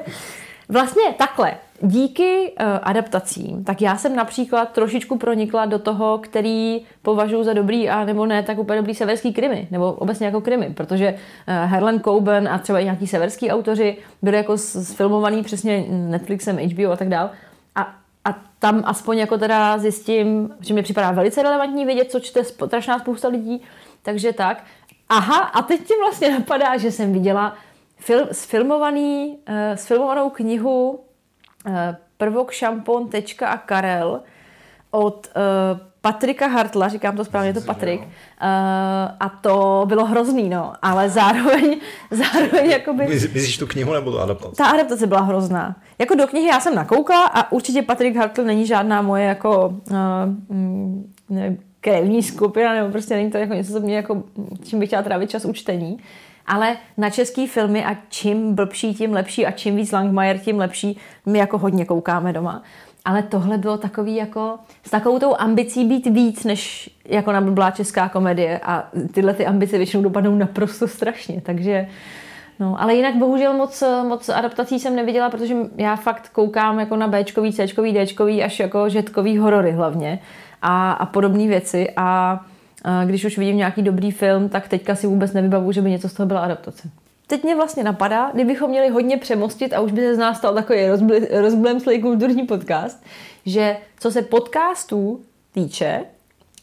vlastně 0.70 1.04
takhle, 1.18 1.54
díky 1.82 2.52
uh, 2.60 2.66
adaptacím, 2.84 3.64
tak 3.64 3.82
já 3.82 3.98
jsem 3.98 4.16
například 4.16 4.72
trošičku 4.72 5.18
pronikla 5.18 5.66
do 5.66 5.80
toho, 5.80 6.18
který 6.18 6.82
považuji 7.02 7.44
za 7.44 7.54
dobrý 7.54 7.90
a 7.90 8.06
nebo 8.06 8.26
ne, 8.26 8.44
tak 8.44 8.58
úplně 8.58 8.78
dobrý 8.78 8.96
severský 8.96 9.34
krimi, 9.34 9.68
nebo 9.72 9.92
obecně 9.92 10.26
jako 10.26 10.42
krimi, 10.42 10.74
protože 10.74 11.14
uh, 11.14 11.54
Harlan 11.72 12.00
Coben 12.00 12.48
a 12.48 12.58
třeba 12.58 12.80
i 12.80 12.84
nějaký 12.84 13.08
severský 13.08 13.52
autoři 13.52 13.98
byli 14.22 14.38
jako 14.38 14.58
sfilmovaný 14.58 15.44
přesně 15.44 15.86
Netflixem, 15.90 16.58
HBO 16.58 16.92
a 16.92 16.98
tak 16.98 17.10
dál. 17.10 17.30
A 18.26 18.42
tam 18.60 18.84
aspoň 18.86 19.18
jako 19.18 19.38
teda 19.38 19.78
zjistím, 19.78 20.56
že 20.60 20.74
mi 20.74 20.84
připadá 20.84 21.12
velice 21.12 21.44
relevantní 21.44 21.86
vědět, 21.86 22.12
co 22.12 22.20
čte 22.20 22.44
strašná 22.44 23.00
spousta 23.00 23.28
lidí, 23.28 23.62
takže 24.02 24.34
tak. 24.34 24.64
Aha, 25.10 25.40
a 25.40 25.62
teď 25.62 25.88
ti 25.88 25.94
vlastně 26.00 26.32
napadá, 26.32 26.78
že 26.78 26.92
jsem 26.92 27.14
viděla 27.14 27.56
fil, 27.98 28.28
sfilmovaný, 28.32 29.38
uh, 29.50 29.76
sfilmovanou 29.76 30.30
knihu 30.30 30.90
uh, 30.90 31.74
Prvok 32.18 32.52
šampon, 32.52 33.10
tečka 33.10 33.48
a 33.48 33.58
Karel 33.58 34.22
od 34.92 35.28
uh, 35.28 35.89
Patrika 36.02 36.48
Hartla, 36.48 36.88
říkám 36.88 37.18
to 37.18 37.26
správně, 37.26 37.50
je 37.50 37.54
to 37.54 37.62
Patrik. 37.62 38.02
Uh, 38.02 38.08
a 39.20 39.30
to 39.42 39.86
bylo 39.88 40.06
hrozný, 40.06 40.50
no, 40.50 40.74
ale 40.82 41.10
zároveň, 41.10 41.80
zároveň 42.12 42.72
jakoby... 42.72 43.08
Myslíš 43.08 43.58
tu 43.58 43.68
knihu 43.68 43.94
nebo 43.94 44.12
tu 44.12 44.20
adaptaci? 44.20 44.56
Ta 44.56 44.66
adaptace 44.66 45.08
byla 45.08 45.22
hrozná. 45.22 45.76
Jako 46.00 46.16
do 46.16 46.28
knihy 46.28 46.48
já 46.48 46.60
jsem 46.60 46.76
nakoukla 46.76 47.26
a 47.26 47.52
určitě 47.52 47.82
Patrik 47.82 48.16
Hartl 48.16 48.44
není 48.44 48.66
žádná 48.66 49.02
moje 49.02 49.26
jako 49.26 49.68
uh, 49.92 49.96
nevím, 51.30 51.58
krevní 51.82 52.24
skupina, 52.24 52.74
nebo 52.74 52.92
prostě 52.92 53.16
není 53.16 53.32
to 53.32 53.38
jako 53.38 53.54
něco, 53.54 53.74
co 53.74 53.80
mě 53.80 53.96
jako, 53.96 54.24
čím 54.64 54.80
bych 54.80 54.90
chtěla 54.90 55.04
trávit 55.04 55.30
čas 55.30 55.46
u 55.46 55.54
čtení. 55.54 55.98
Ale 56.48 56.78
na 56.98 57.10
český 57.10 57.48
filmy 57.48 57.86
a 57.86 57.98
čím 58.10 58.56
blbší, 58.56 58.94
tím 58.94 59.14
lepší 59.14 59.46
a 59.46 59.52
čím 59.52 59.76
víc 59.76 59.92
Langmajer, 59.92 60.38
tím 60.38 60.58
lepší, 60.58 60.98
my 61.26 61.40
jako 61.40 61.58
hodně 61.58 61.86
koukáme 61.86 62.34
doma 62.34 62.64
ale 63.06 63.24
tohle 63.24 63.58
bylo 63.58 63.78
takový 63.78 64.16
jako 64.16 64.60
s 64.84 64.90
takovou 64.90 65.20
tou 65.20 65.36
ambicí 65.36 65.86
být 65.86 66.06
víc, 66.08 66.44
než 66.44 66.90
jako 67.06 67.32
na 67.32 67.42
blblá 67.42 67.72
česká 67.72 68.10
komedie. 68.10 68.60
A 68.64 68.90
tyhle 69.14 69.34
ty 69.34 69.46
ambice 69.46 69.78
většinou 69.78 70.04
dopadnou 70.04 70.36
naprosto 70.36 70.88
strašně, 70.88 71.42
takže 71.42 71.88
No, 72.60 72.82
ale 72.82 72.96
jinak 72.96 73.16
bohužel 73.16 73.54
moc, 73.54 73.84
moc 74.08 74.30
adaptací 74.30 74.80
jsem 74.80 74.96
neviděla, 74.96 75.30
protože 75.30 75.56
já 75.78 75.96
fakt 75.96 76.30
koukám 76.30 76.80
jako 76.80 76.96
na 76.96 77.08
Bčkový, 77.08 77.54
Cčkový, 77.54 78.06
Dčkový, 78.06 78.44
až 78.44 78.60
jako 78.60 78.90
žetkový 78.90 79.38
horory 79.38 79.72
hlavně 79.72 80.20
a, 80.62 80.92
a 80.92 81.06
podobné 81.06 81.48
věci. 81.48 81.88
A, 81.98 82.40
a 82.84 83.06
když 83.06 83.26
už 83.26 83.38
vidím 83.38 83.58
nějaký 83.58 83.82
dobrý 83.82 84.12
film, 84.12 84.50
tak 84.50 84.68
teďka 84.68 84.96
si 84.96 85.08
vůbec 85.08 85.34
nevybavu, 85.34 85.72
že 85.72 85.82
by 85.82 85.92
něco 85.92 86.10
z 86.10 86.14
toho 86.14 86.28
byla 86.28 86.42
adaptace. 86.42 86.90
Teď 87.30 87.44
mě 87.44 87.56
vlastně 87.56 87.84
napadá, 87.84 88.32
kdybychom 88.34 88.70
měli 88.70 88.90
hodně 88.90 89.18
přemostit 89.18 89.74
a 89.74 89.80
už 89.80 89.92
by 89.92 90.02
se 90.02 90.16
z 90.16 90.18
nás 90.18 90.38
stal 90.38 90.54
takový 90.54 90.80
rozblemslý 91.42 92.02
kulturní 92.02 92.44
podcast, 92.44 93.04
že 93.46 93.78
co 94.00 94.12
se 94.12 94.22
podcastů 94.22 95.22
týče, 95.54 96.06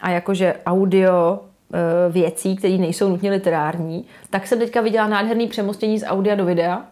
a 0.01 0.11
jakože 0.11 0.55
audio 0.67 1.41
e, 1.73 2.13
věcí, 2.13 2.57
které 2.57 2.79
nejsou 2.79 3.09
nutně 3.09 3.31
literární, 3.31 4.05
tak 4.31 4.47
jsem 4.47 4.59
teďka 4.59 4.81
viděla 4.81 5.07
nádherný 5.07 5.47
přemostění 5.47 5.99
z 5.99 6.07
audia 6.07 6.35
do 6.35 6.45
videa. 6.45 6.87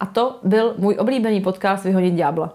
A 0.00 0.06
to 0.06 0.38
byl 0.42 0.74
můj 0.78 0.96
oblíbený 0.98 1.40
podcast 1.40 1.84
Vyhodit 1.84 2.14
ďábla. 2.14 2.52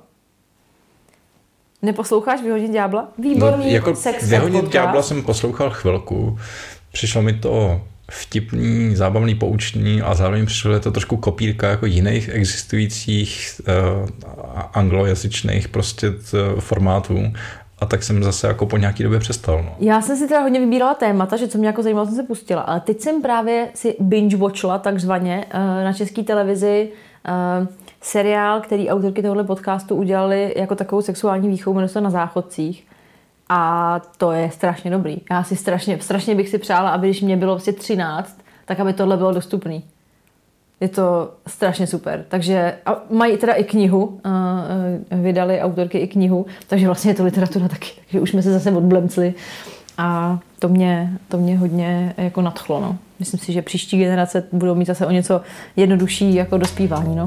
Neposloucháš 1.81 2.41
Vyhodit 2.41 2.71
ďábla? 2.71 3.07
Výborný 3.17 3.65
no, 3.65 3.71
jako 3.71 3.95
sex 3.95 4.29
Vyhodit 4.29 4.69
ďábla 4.69 5.01
jsem 5.01 5.23
poslouchal 5.23 5.69
chvilku. 5.69 6.39
Přišlo 6.91 7.21
mi 7.21 7.33
to 7.33 7.81
vtipný, 8.11 8.95
zábavný, 8.95 9.35
poučný 9.35 10.01
a 10.01 10.13
zároveň 10.13 10.45
přišlo 10.45 10.73
je 10.73 10.79
to 10.79 10.91
trošku 10.91 11.17
kopírka 11.17 11.69
jako 11.69 11.85
jiných 11.85 12.29
existujících 12.29 13.61
uh, 13.67 14.09
anglojazyčných 14.73 15.67
prostě 15.67 16.13
formátů 16.59 17.33
a 17.79 17.85
tak 17.85 18.03
jsem 18.03 18.23
zase 18.23 18.47
jako 18.47 18.65
po 18.65 18.77
nějaký 18.77 19.03
době 19.03 19.19
přestal. 19.19 19.63
No. 19.63 19.75
Já 19.79 20.01
jsem 20.01 20.17
si 20.17 20.27
teda 20.27 20.41
hodně 20.41 20.59
vybírala 20.59 20.93
témata, 20.93 21.37
že 21.37 21.47
co 21.47 21.57
mě 21.57 21.67
jako 21.67 21.83
zajímalo, 21.83 22.05
jsem 22.05 22.15
se 22.15 22.23
pustila, 22.23 22.61
ale 22.61 22.79
teď 22.79 23.01
jsem 23.01 23.21
právě 23.21 23.67
si 23.73 23.95
binge-watchla 23.99 24.79
takzvaně 24.79 25.45
uh, 25.53 25.83
na 25.83 25.93
české 25.93 26.23
televizi 26.23 26.89
uh, 27.59 27.67
seriál, 28.01 28.61
který 28.61 28.89
autorky 28.89 29.21
tohoto 29.21 29.43
podcastu 29.43 29.95
udělali 29.95 30.53
jako 30.57 30.75
takovou 30.75 31.01
sexuální 31.01 31.49
výchovu, 31.49 31.73
jmenuje 31.73 31.89
se 31.89 32.01
Na 32.01 32.09
záchodcích. 32.09 32.87
A 33.53 34.01
to 34.17 34.31
je 34.31 34.51
strašně 34.51 34.91
dobrý. 34.91 35.17
Já 35.31 35.43
si 35.43 35.55
strašně, 35.55 35.97
strašně 36.01 36.35
bych 36.35 36.49
si 36.49 36.57
přála, 36.57 36.89
aby 36.89 37.07
když 37.07 37.21
mě 37.21 37.37
bylo 37.37 37.53
vlastně 37.53 37.73
13, 37.73 38.41
tak 38.65 38.79
aby 38.79 38.93
tohle 38.93 39.17
bylo 39.17 39.33
dostupné. 39.33 39.81
Je 40.79 40.87
to 40.87 41.31
strašně 41.47 41.87
super. 41.87 42.25
Takže 42.29 42.75
a 42.85 43.01
mají 43.09 43.37
teda 43.37 43.53
i 43.53 43.63
knihu, 43.63 44.19
a, 44.23 44.29
a, 44.29 44.63
vydali 45.15 45.61
autorky 45.61 45.97
i 45.97 46.07
knihu, 46.07 46.45
takže 46.67 46.85
vlastně 46.85 47.11
je 47.11 47.15
to 47.15 47.23
literatura 47.23 47.67
taky. 47.67 47.89
Takže 47.97 48.21
už 48.21 48.29
jsme 48.29 48.41
se 48.41 48.53
zase 48.53 48.71
odblemcli 48.71 49.33
a 49.97 50.39
to 50.59 50.69
mě, 50.69 51.17
to 51.27 51.37
mě 51.37 51.57
hodně 51.57 52.13
jako 52.17 52.41
nadchlo. 52.41 52.81
No. 52.81 52.97
Myslím 53.19 53.39
si, 53.39 53.53
že 53.53 53.61
příští 53.61 53.99
generace 53.99 54.43
budou 54.51 54.75
mít 54.75 54.87
zase 54.87 55.05
o 55.05 55.11
něco 55.11 55.41
jednodušší 55.75 56.35
jako 56.35 56.57
dospívání. 56.57 57.15
No. 57.15 57.25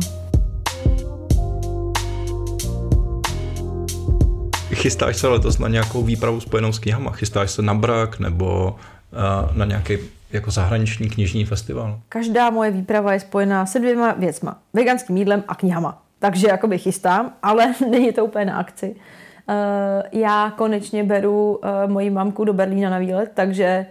Chystáš 4.85 5.17
se 5.17 5.29
letos 5.29 5.59
na 5.59 5.69
nějakou 5.69 6.03
výpravu 6.03 6.41
spojenou 6.41 6.73
s 6.73 6.79
knihama? 6.79 7.11
Chystáš 7.11 7.51
se 7.51 7.63
na 7.63 7.75
brak 7.75 8.19
nebo 8.19 8.77
uh, 9.13 9.57
na 9.57 9.65
nějaký 9.65 9.99
jako 10.33 10.51
zahraniční 10.51 11.11
knižní 11.11 11.45
festival? 11.45 12.01
Každá 12.09 12.51
moje 12.51 12.71
výprava 12.71 13.13
je 13.13 13.21
spojená 13.21 13.67
se 13.67 13.79
dvěma 13.79 14.13
věcma. 14.13 14.59
Veganským 14.73 15.17
jídlem 15.17 15.45
a 15.49 15.55
knihama. 15.55 16.03
Takže 16.19 16.49
jakoby 16.49 16.79
chystám, 16.79 17.33
ale 17.43 17.75
není 17.91 18.13
to 18.13 18.25
úplně 18.25 18.45
na 18.45 18.57
akci. 18.57 18.89
Uh, 18.89 20.21
já 20.21 20.53
konečně 20.57 21.05
beru 21.05 21.57
uh, 21.57 21.91
moji 21.91 22.11
mamku 22.11 22.45
do 22.45 22.53
Berlína 22.53 22.91
na 22.91 22.99
výlet, 22.99 23.31
takže 23.35 23.87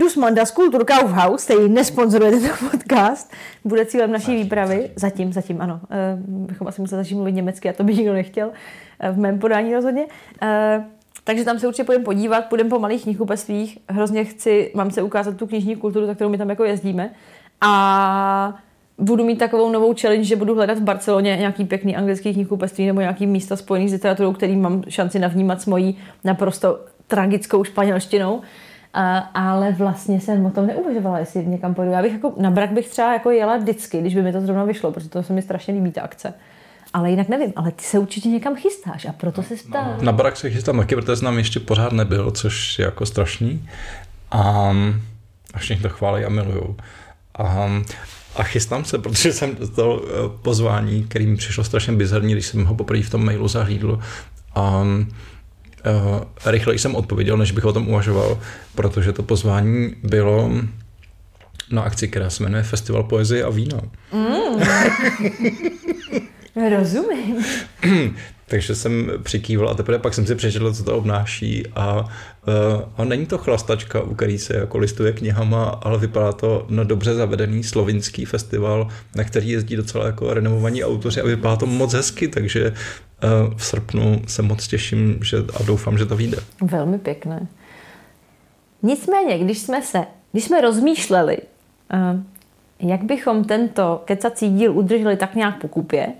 Dusmanda 0.00 0.44
z 0.44 0.50
Kultur 0.50 0.84
Kaufhaus, 0.84 1.44
který 1.44 1.68
nesponzoruje 1.68 2.30
tento 2.30 2.54
podcast, 2.70 3.32
bude 3.64 3.86
cílem 3.86 4.12
naší 4.12 4.36
výpravy. 4.36 4.90
Zatím, 4.96 5.32
zatím 5.32 5.60
ano. 5.60 5.80
Uh, 5.82 6.46
bychom 6.46 6.68
asi 6.68 6.80
museli 6.80 7.02
začít 7.02 7.14
mluvit 7.14 7.32
německy 7.32 7.68
a 7.68 7.72
to 7.72 7.84
by 7.84 7.94
nikdo 7.94 8.12
nechtěl 8.12 8.50
v 9.12 9.18
mém 9.18 9.38
podání 9.38 9.74
rozhodně. 9.74 10.04
Uh, 10.04 10.84
takže 11.24 11.44
tam 11.44 11.58
se 11.58 11.66
určitě 11.66 11.84
půjdeme 11.84 12.04
podívat, 12.04 12.44
půjdeme 12.44 12.70
po 12.70 12.78
malých 12.78 13.02
knihkupectvích. 13.02 13.78
Hrozně 13.88 14.24
chci, 14.24 14.72
mám 14.74 14.90
se 14.90 15.02
ukázat 15.02 15.36
tu 15.36 15.46
knižní 15.46 15.76
kulturu, 15.76 16.06
za 16.06 16.14
kterou 16.14 16.30
my 16.30 16.38
tam 16.38 16.50
jako 16.50 16.64
jezdíme. 16.64 17.10
A 17.60 18.58
budu 18.98 19.24
mít 19.24 19.38
takovou 19.38 19.70
novou 19.70 19.94
challenge, 20.00 20.24
že 20.24 20.36
budu 20.36 20.54
hledat 20.54 20.78
v 20.78 20.82
Barceloně 20.82 21.36
nějaký 21.36 21.64
pěkný 21.64 21.96
anglický 21.96 22.34
knihkupectví 22.34 22.86
nebo 22.86 23.00
nějaký 23.00 23.26
místa 23.26 23.56
spojený 23.56 23.88
s 23.88 23.92
literaturou, 23.92 24.32
který 24.32 24.56
mám 24.56 24.82
šanci 24.88 25.18
navnímat 25.18 25.62
s 25.62 25.66
mojí 25.66 25.98
naprosto 26.24 26.80
tragickou 27.08 27.64
španělštinou. 27.64 28.40
A, 28.94 29.18
ale 29.18 29.72
vlastně 29.72 30.20
jsem 30.20 30.46
o 30.46 30.50
tom 30.50 30.66
neuvažovala, 30.66 31.18
jestli 31.18 31.46
někam 31.46 31.74
půjdu. 31.74 31.90
Já 31.90 32.02
bych 32.02 32.12
jako, 32.12 32.32
na 32.36 32.50
brak 32.50 32.72
bych 32.72 32.88
třeba 32.88 33.12
jako 33.12 33.30
jela 33.30 33.56
vždycky, 33.56 34.00
když 34.00 34.14
by 34.14 34.22
mi 34.22 34.32
to 34.32 34.40
zrovna 34.40 34.64
vyšlo, 34.64 34.92
protože 34.92 35.08
to 35.08 35.22
se 35.22 35.32
mi 35.32 35.42
strašně 35.42 35.74
líbí 35.74 35.92
ta 35.92 36.02
akce. 36.02 36.34
Ale 36.92 37.10
jinak 37.10 37.28
nevím, 37.28 37.52
ale 37.56 37.70
ty 37.70 37.84
se 37.84 37.98
určitě 37.98 38.28
někam 38.28 38.56
chystáš 38.56 39.04
a 39.04 39.12
proto 39.12 39.42
se 39.42 39.54
ptám. 39.68 39.96
Na 40.02 40.12
barak 40.12 40.36
se 40.36 40.50
chystám 40.50 40.78
taky, 40.78 40.96
protože 40.96 41.16
jsem 41.16 41.38
ještě 41.38 41.60
pořád 41.60 41.92
nebyl, 41.92 42.30
což 42.30 42.78
je 42.78 42.84
jako 42.84 43.06
strašný. 43.06 43.68
A, 44.30 44.74
a 45.54 45.58
všichni 45.58 45.82
to 45.82 45.88
chválí 45.88 46.24
a 46.24 46.28
milujou. 46.28 46.76
A, 47.38 47.70
a 48.36 48.42
chystám 48.42 48.84
se, 48.84 48.98
protože 48.98 49.32
jsem 49.32 49.54
dostal 49.54 50.00
eh, 50.04 50.10
pozvání, 50.42 51.04
který 51.04 51.26
mi 51.26 51.36
přišlo 51.36 51.64
strašně 51.64 51.92
bizarní, 51.92 52.32
když 52.32 52.46
jsem 52.46 52.64
ho 52.64 52.74
poprvé 52.74 53.02
v 53.02 53.10
tom 53.10 53.24
mailu 53.24 53.48
zahlídl. 53.48 54.00
A 54.54 54.84
uh, 55.86 56.20
rychleji 56.46 56.78
jsem 56.78 56.94
odpověděl, 56.94 57.36
než 57.36 57.52
bych 57.52 57.64
o 57.64 57.72
tom 57.72 57.88
uvažoval, 57.88 58.38
protože 58.74 59.12
to 59.12 59.22
pozvání 59.22 59.94
bylo 60.02 60.50
na 61.70 61.82
akci, 61.82 62.08
která 62.08 62.30
se 62.30 62.42
jmenuje 62.42 62.62
Festival 62.62 63.02
poezie 63.02 63.44
a 63.44 63.50
vína. 63.50 63.80
Mm. 64.12 64.62
Rozumím. 66.70 67.44
Takže 68.46 68.74
jsem 68.74 69.10
přikývil 69.22 69.68
a 69.68 69.74
teprve 69.74 69.98
pak 69.98 70.14
jsem 70.14 70.26
si 70.26 70.34
přečetl, 70.34 70.72
co 70.72 70.84
to 70.84 70.96
obnáší 70.96 71.66
a, 71.74 72.00
uh, 72.00 72.04
a 72.96 73.04
není 73.04 73.26
to 73.26 73.38
chlastačka, 73.38 74.00
u 74.00 74.14
který 74.14 74.38
se 74.38 74.56
jako 74.56 74.78
listuje 74.78 75.12
knihama, 75.12 75.64
ale 75.64 75.98
vypadá 75.98 76.32
to 76.32 76.66
na 76.68 76.84
dobře 76.84 77.14
zavedený 77.14 77.64
slovinský 77.64 78.24
festival, 78.24 78.88
na 79.14 79.24
který 79.24 79.48
jezdí 79.48 79.76
docela 79.76 80.06
jako 80.06 80.34
renomovaní 80.34 80.84
autoři 80.84 81.20
a 81.20 81.26
vypadá 81.26 81.56
to 81.56 81.66
moc 81.66 81.92
hezky, 81.92 82.28
takže 82.28 82.72
v 83.56 83.64
srpnu 83.64 84.22
se 84.26 84.42
moc 84.42 84.68
těším 84.68 85.18
že, 85.22 85.36
a 85.60 85.62
doufám, 85.62 85.98
že 85.98 86.06
to 86.06 86.16
vyjde. 86.16 86.38
Velmi 86.62 86.98
pěkné. 86.98 87.46
Nicméně, 88.82 89.38
když 89.38 89.58
jsme 89.58 89.82
se, 89.82 90.06
když 90.32 90.44
jsme 90.44 90.60
rozmýšleli, 90.60 91.38
uh, 91.94 92.20
jak 92.80 93.02
bychom 93.02 93.44
tento 93.44 94.02
kecací 94.04 94.48
díl 94.48 94.78
udrželi 94.78 95.16
tak 95.16 95.34
nějak 95.34 95.60
po 95.60 95.68
kupě, 95.68 96.12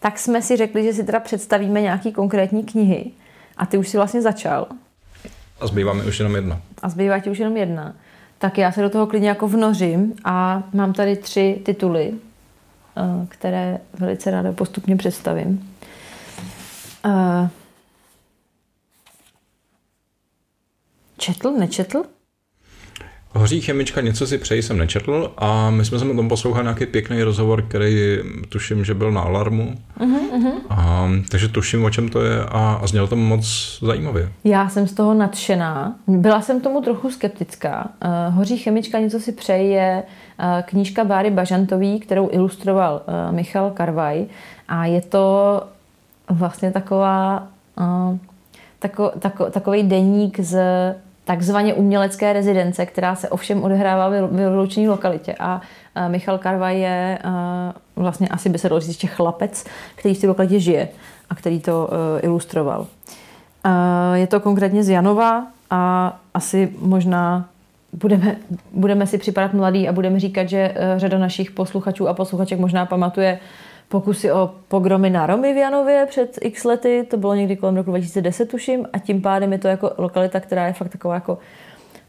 tak 0.00 0.18
jsme 0.18 0.42
si 0.42 0.56
řekli, 0.56 0.84
že 0.84 0.92
si 0.92 1.04
teda 1.04 1.20
představíme 1.20 1.80
nějaký 1.80 2.12
konkrétní 2.12 2.64
knihy. 2.64 3.10
A 3.56 3.66
ty 3.66 3.78
už 3.78 3.88
si 3.88 3.96
vlastně 3.96 4.22
začal. 4.22 4.66
A 5.60 5.66
zbývá 5.66 5.92
mi 5.92 6.04
už 6.04 6.18
jenom 6.18 6.34
jedna. 6.34 6.60
A 6.82 6.88
zbývá 6.88 7.18
ti 7.18 7.30
už 7.30 7.38
jenom 7.38 7.56
jedna. 7.56 7.94
Tak 8.38 8.58
já 8.58 8.72
se 8.72 8.82
do 8.82 8.90
toho 8.90 9.06
klidně 9.06 9.28
jako 9.28 9.48
vnořím 9.48 10.14
a 10.24 10.62
mám 10.72 10.92
tady 10.92 11.16
tři 11.16 11.60
tituly, 11.64 12.12
eh, 12.12 13.26
které 13.28 13.78
velice 13.98 14.30
ráda 14.30 14.52
postupně 14.52 14.96
představím. 14.96 15.74
Eh, 17.08 17.48
četl, 21.16 21.50
nečetl? 21.50 22.02
Hoří 23.32 23.60
chemička, 23.60 24.00
něco 24.00 24.26
si 24.26 24.38
přeji, 24.38 24.62
jsem 24.62 24.78
nečetl 24.78 25.32
a 25.38 25.70
my 25.70 25.84
jsme 25.84 25.98
se 25.98 26.04
o 26.04 26.14
tom 26.14 26.28
poslouchali 26.28 26.64
nějaký 26.64 26.86
pěkný 26.86 27.22
rozhovor, 27.22 27.62
který 27.62 28.18
tuším, 28.48 28.84
že 28.84 28.94
byl 28.94 29.12
na 29.12 29.20
Alarmu. 29.20 29.74
Uh-huh, 30.00 30.52
A, 30.70 31.08
takže 31.30 31.48
tuším, 31.48 31.84
o 31.84 31.90
čem 31.90 32.08
to 32.08 32.24
je 32.24 32.44
a, 32.44 32.80
a 32.82 32.86
znělo 32.86 33.06
to 33.06 33.16
moc 33.16 33.78
zajímavě. 33.82 34.32
Já 34.44 34.68
jsem 34.68 34.88
z 34.88 34.92
toho 34.92 35.14
nadšená. 35.14 35.96
Byla 36.06 36.40
jsem 36.40 36.60
tomu 36.60 36.80
trochu 36.80 37.10
skeptická. 37.10 37.88
Uh, 38.04 38.34
Hoří 38.34 38.58
chemička, 38.58 38.98
něco 38.98 39.20
si 39.20 39.32
přeji 39.32 39.70
je 39.72 40.02
uh, 40.38 40.62
knížka 40.62 41.04
Báry 41.04 41.30
Bažantový, 41.30 42.00
kterou 42.00 42.28
ilustroval 42.32 43.02
uh, 43.28 43.36
Michal 43.36 43.70
Karvaj 43.70 44.26
a 44.68 44.86
je 44.86 45.00
to 45.00 45.62
vlastně 46.30 46.70
taková 46.70 47.46
uh, 47.78 48.16
tako, 48.78 49.12
tako, 49.18 49.50
takový 49.50 49.82
deník 49.82 50.40
z 50.40 50.58
takzvaně 51.24 51.74
umělecké 51.74 52.32
rezidence, 52.32 52.86
která 52.86 53.14
se 53.14 53.28
ovšem 53.28 53.62
odehrává 53.64 54.08
v 54.08 54.28
vyloučené 54.32 54.88
lokalitě. 54.88 55.34
A 55.38 55.60
Michal 56.08 56.38
Karva 56.38 56.70
je 56.70 57.18
vlastně 57.96 58.28
asi 58.28 58.48
by 58.48 58.58
se 58.58 58.68
dalo 58.68 58.80
říct 58.80 59.04
chlapec, 59.06 59.64
který 59.94 60.14
v 60.14 60.20
té 60.20 60.26
lokalitě 60.26 60.60
žije 60.60 60.88
a 61.30 61.34
který 61.34 61.60
to 61.60 61.90
e, 61.90 62.20
ilustroval. 62.20 62.86
Je 64.14 64.26
to 64.26 64.40
konkrétně 64.40 64.84
z 64.84 64.88
Janova 64.88 65.46
a 65.70 66.12
asi 66.34 66.72
možná 66.80 67.48
budeme, 67.92 68.36
budeme 68.72 69.06
si 69.06 69.18
připadat 69.18 69.54
mladý 69.54 69.88
a 69.88 69.92
budeme 69.92 70.20
říkat, 70.20 70.48
že 70.48 70.74
e, 70.74 70.98
řada 70.98 71.18
našich 71.18 71.50
posluchačů 71.50 72.08
a 72.08 72.14
posluchaček 72.14 72.58
možná 72.58 72.86
pamatuje 72.86 73.38
pokusy 73.88 74.32
o 74.32 74.54
pogromy 74.68 75.10
na 75.10 75.26
Romy 75.26 75.54
v 75.54 75.56
Janově 75.56 76.06
před 76.08 76.38
x 76.40 76.64
lety, 76.64 77.06
to 77.10 77.16
bylo 77.16 77.34
někdy 77.34 77.56
kolem 77.56 77.76
roku 77.76 77.90
2010 77.90 78.48
tuším 78.48 78.86
a 78.92 78.98
tím 78.98 79.22
pádem 79.22 79.52
je 79.52 79.58
to 79.58 79.68
jako 79.68 79.92
lokalita, 79.98 80.40
která 80.40 80.66
je 80.66 80.72
fakt 80.72 80.88
taková 80.88 81.14
jako, 81.14 81.38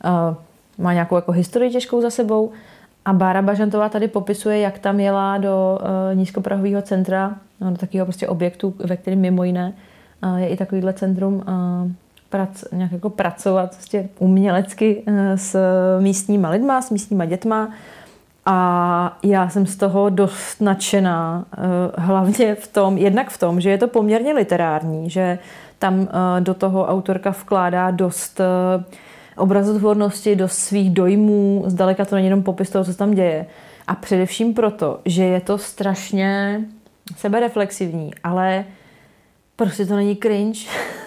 uh, 0.05 0.35
má 0.77 0.93
nějakou 0.93 1.15
jako 1.15 1.31
historii 1.31 1.71
těžkou 1.71 2.01
za 2.01 2.09
sebou. 2.09 2.51
A 3.05 3.13
Bára 3.13 3.41
Bažantová 3.41 3.89
tady 3.89 4.07
popisuje, 4.07 4.59
jak 4.59 4.79
tam 4.79 4.99
jela 4.99 5.37
do 5.37 5.79
uh, 5.81 6.17
nízkoprahového 6.17 6.81
centra, 6.81 7.35
no, 7.61 7.71
do 7.71 7.77
takového 7.77 8.05
prostě 8.05 8.27
objektu, 8.27 8.73
ve 8.79 8.97
kterém 8.97 9.19
mimo 9.19 9.43
jiné 9.43 9.73
uh, 10.23 10.37
je 10.37 10.47
i 10.47 10.57
takovýhle 10.57 10.93
centrum 10.93 11.35
uh, 11.35 11.43
prac, 12.29 12.63
nějak 12.71 12.91
jako 12.91 13.09
pracovat 13.09 13.75
prostě 13.75 14.09
umělecky 14.19 15.03
uh, 15.07 15.13
s 15.35 15.57
místníma 15.99 16.49
lidma, 16.49 16.81
s 16.81 16.89
místníma 16.89 17.25
dětma, 17.25 17.69
a 18.45 19.17
já 19.23 19.49
jsem 19.49 19.65
z 19.65 19.75
toho 19.75 20.09
dost 20.09 20.61
nadšená, 20.61 21.45
eh, 21.53 21.61
hlavně 21.97 22.55
v 22.55 22.67
tom, 22.67 22.97
jednak 22.97 23.29
v 23.29 23.37
tom, 23.37 23.61
že 23.61 23.69
je 23.69 23.77
to 23.77 23.87
poměrně 23.87 24.33
literární, 24.33 25.09
že 25.09 25.39
tam 25.79 26.07
eh, 26.09 26.41
do 26.41 26.53
toho 26.53 26.87
autorka 26.87 27.29
vkládá 27.29 27.91
dost 27.91 28.39
eh, 28.39 28.83
obrazotvornosti, 29.37 30.35
do 30.35 30.47
svých 30.47 30.89
dojmů, 30.89 31.63
zdaleka 31.67 32.05
to 32.05 32.15
není 32.15 32.27
jenom 32.27 32.43
popis 32.43 32.69
toho, 32.69 32.85
co 32.85 32.93
tam 32.93 33.11
děje. 33.11 33.45
A 33.87 33.95
především 33.95 34.53
proto, 34.53 34.99
že 35.05 35.23
je 35.23 35.41
to 35.41 35.57
strašně 35.57 36.61
sebereflexivní, 37.17 38.11
ale 38.23 38.65
prostě 39.55 39.85
to 39.85 39.95
není 39.95 40.15
cringe, 40.15 40.59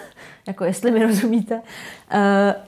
jako 0.47 0.63
jestli 0.63 0.91
mi 0.91 1.05
rozumíte. 1.05 1.61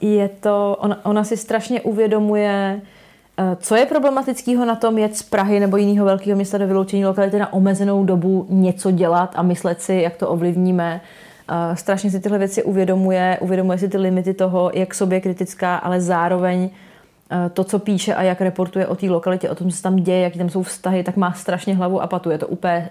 Je 0.01 0.29
to, 0.29 0.77
ona, 0.79 1.05
ona 1.05 1.23
si 1.23 1.37
strašně 1.37 1.81
uvědomuje, 1.81 2.81
co 3.55 3.75
je 3.75 3.85
problematického 3.85 4.65
na 4.65 4.75
tom 4.75 4.97
jet 4.97 5.17
z 5.17 5.23
Prahy 5.23 5.59
nebo 5.59 5.77
jiného 5.77 6.05
velkého 6.05 6.35
města 6.35 6.57
do 6.57 6.67
vyloučení 6.67 7.05
lokality 7.05 7.39
na 7.39 7.53
omezenou 7.53 8.05
dobu 8.05 8.45
něco 8.49 8.91
dělat 8.91 9.31
a 9.35 9.41
myslet 9.41 9.81
si, 9.81 9.93
jak 9.93 10.17
to 10.17 10.29
ovlivníme? 10.29 11.01
Eh, 11.51 11.75
strašně 11.75 12.11
si 12.11 12.19
tyhle 12.19 12.37
věci 12.37 12.63
uvědomuje, 12.63 13.37
uvědomuje 13.41 13.77
si 13.77 13.89
ty 13.89 13.97
limity 13.97 14.33
toho, 14.33 14.71
jak 14.73 14.93
sobě 14.93 15.21
kritická, 15.21 15.75
ale 15.75 16.01
zároveň 16.01 16.69
eh, 17.31 17.49
to, 17.49 17.63
co 17.63 17.79
píše 17.79 18.15
a 18.15 18.21
jak 18.21 18.41
reportuje 18.41 18.87
o 18.87 18.95
té 18.95 19.09
lokalitě, 19.09 19.49
o 19.49 19.55
tom, 19.55 19.69
co 19.71 19.77
se 19.77 19.83
tam 19.83 19.95
děje, 19.95 20.21
jaký 20.21 20.39
tam 20.39 20.49
jsou 20.49 20.63
vztahy, 20.63 21.03
tak 21.03 21.17
má 21.17 21.33
strašně 21.33 21.75
hlavu 21.75 22.01
a 22.01 22.07
patu. 22.07 22.29
Je 22.29 22.37
to 22.37 22.47
úplně 22.47 22.89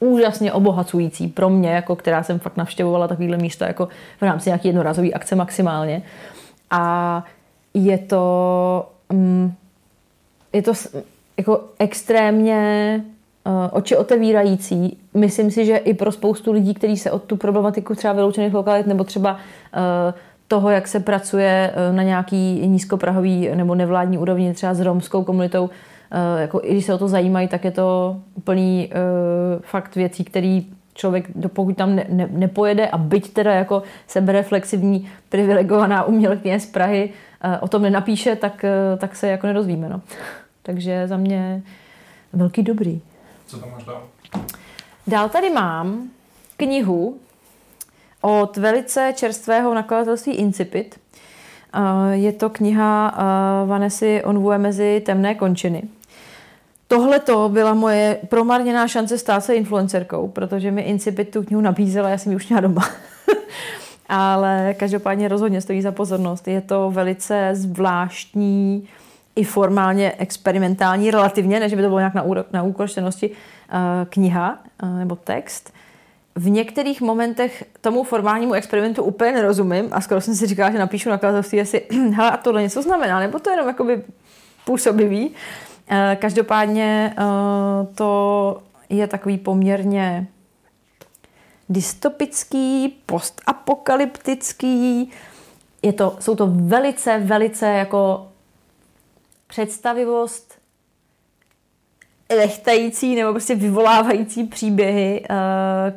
úžasně 0.00 0.52
obohacující 0.52 1.28
pro 1.28 1.50
mě, 1.50 1.70
jako 1.70 1.96
která 1.96 2.22
jsem 2.22 2.38
fakt 2.38 2.56
navštěvovala 2.56 3.08
takovýhle 3.08 3.36
místa 3.36 3.66
jako 3.66 3.88
v 4.18 4.22
rámci 4.22 4.48
nějaký 4.48 4.68
jednorazový 4.68 5.14
akce 5.14 5.36
maximálně. 5.36 6.02
A 6.70 7.24
je 7.74 7.98
to, 7.98 8.88
um, 9.14 9.52
je 10.52 10.62
to 10.62 10.72
jako 11.36 11.64
extrémně 11.78 13.04
uh, 13.46 13.52
oči 13.72 13.96
otevírající. 13.96 14.98
Myslím 15.14 15.50
si, 15.50 15.64
že 15.64 15.76
i 15.76 15.94
pro 15.94 16.12
spoustu 16.12 16.52
lidí, 16.52 16.74
kteří 16.74 16.96
se 16.96 17.10
o 17.10 17.18
tu 17.18 17.36
problematiku 17.36 17.94
třeba 17.94 18.12
vyloučených 18.12 18.54
lokalit 18.54 18.86
nebo 18.86 19.04
třeba 19.04 19.32
uh, 19.32 19.38
toho, 20.48 20.70
jak 20.70 20.88
se 20.88 21.00
pracuje 21.00 21.74
uh, 21.74 21.96
na 21.96 22.02
nějaký 22.02 22.66
nízkoprahový 22.66 23.48
nebo 23.54 23.74
nevládní 23.74 24.18
úrovni 24.18 24.54
třeba 24.54 24.74
s 24.74 24.80
romskou 24.80 25.24
komunitou, 25.24 25.70
jako 26.38 26.60
i 26.62 26.70
když 26.70 26.84
se 26.84 26.94
o 26.94 26.98
to 26.98 27.08
zajímají, 27.08 27.48
tak 27.48 27.64
je 27.64 27.70
to 27.70 28.16
úplný 28.34 28.88
uh, 28.88 29.62
fakt 29.62 29.96
věcí, 29.96 30.24
který 30.24 30.66
člověk, 30.94 31.28
pokud 31.48 31.76
tam 31.76 31.96
ne, 31.96 32.06
ne, 32.08 32.28
nepojede 32.30 32.88
a 32.88 32.98
byť 32.98 33.32
teda 33.32 33.52
jako 33.52 33.82
sebereflexivní 34.06 35.10
privilegovaná 35.28 36.04
umělkyně 36.04 36.60
z 36.60 36.66
Prahy 36.66 37.10
uh, 37.44 37.50
o 37.60 37.68
tom 37.68 37.82
nenapíše, 37.82 38.36
tak, 38.36 38.64
uh, 38.92 38.98
tak 38.98 39.16
se 39.16 39.28
jako 39.28 39.46
nedozvíme. 39.46 39.88
No. 39.88 40.00
Takže 40.62 41.08
za 41.08 41.16
mě 41.16 41.62
velký 42.32 42.62
dobrý. 42.62 43.00
Co 43.46 43.58
tam 43.58 43.70
máš 43.70 43.84
dál? 43.84 44.02
Dál 45.06 45.28
tady 45.28 45.50
mám 45.50 46.08
knihu 46.56 47.18
od 48.20 48.56
velice 48.56 49.12
čerstvého 49.16 49.74
nakladatelství 49.74 50.32
Incipit. 50.32 51.00
Je 52.12 52.32
to 52.32 52.50
kniha 52.50 53.14
Vanessy 53.66 54.24
Onvue 54.24 54.58
mezi 54.58 55.02
temné 55.06 55.34
končiny. 55.34 55.82
Tohle 56.94 57.20
to 57.20 57.48
byla 57.48 57.74
moje 57.74 58.18
promarněná 58.28 58.88
šance 58.88 59.18
stát 59.18 59.44
se 59.44 59.54
influencerkou, 59.54 60.28
protože 60.28 60.70
mi 60.70 60.82
Incipit 60.82 61.30
tu 61.30 61.42
knihu 61.42 61.60
nabízela, 61.62 62.08
já 62.08 62.18
jsem 62.18 62.32
ji 62.32 62.36
už 62.36 62.48
měla 62.48 62.60
doma. 62.60 62.88
Ale 64.08 64.74
každopádně 64.78 65.28
rozhodně 65.28 65.60
stojí 65.60 65.82
za 65.82 65.92
pozornost. 65.92 66.48
Je 66.48 66.60
to 66.60 66.90
velice 66.90 67.50
zvláštní, 67.52 68.88
i 69.36 69.44
formálně 69.44 70.12
experimentální, 70.18 71.10
relativně, 71.10 71.60
než 71.60 71.74
by 71.74 71.82
to 71.82 71.88
bylo 71.88 71.98
nějak 71.98 72.14
na, 72.14 72.22
úro, 72.22 72.44
na 72.52 72.62
úkor 72.62 72.88
čtenosti, 72.88 73.30
uh, 73.30 73.36
kniha 74.08 74.58
uh, 74.82 74.98
nebo 74.98 75.16
text. 75.16 75.72
V 76.34 76.50
některých 76.50 77.00
momentech 77.00 77.64
tomu 77.80 78.02
formálnímu 78.02 78.52
experimentu 78.52 79.02
úplně 79.02 79.32
nerozumím 79.32 79.88
a 79.90 80.00
skoro 80.00 80.20
jsem 80.20 80.34
si 80.34 80.46
říkala, 80.46 80.70
že 80.70 80.78
napíšu 80.78 81.10
nakladatelství, 81.10 81.58
jestli 81.58 81.82
hele, 82.14 82.30
a 82.30 82.36
tohle 82.36 82.62
něco 82.62 82.82
znamená, 82.82 83.20
nebo 83.20 83.38
to 83.38 83.50
jenom 83.50 83.66
jakoby 83.66 84.02
působivý. 84.64 85.34
Každopádně 86.16 87.14
uh, 87.18 87.24
to 87.94 88.62
je 88.88 89.06
takový 89.06 89.38
poměrně 89.38 90.26
dystopický, 91.68 92.88
postapokalyptický. 93.06 95.10
Je 95.82 95.92
to, 95.92 96.16
jsou 96.20 96.34
to 96.34 96.46
velice, 96.46 97.18
velice 97.18 97.66
jako 97.66 98.28
představivost 99.46 100.58
lechtající 102.36 103.16
nebo 103.16 103.32
prostě 103.32 103.54
vyvolávající 103.54 104.44
příběhy, 104.44 105.24
eh, 105.30 105.34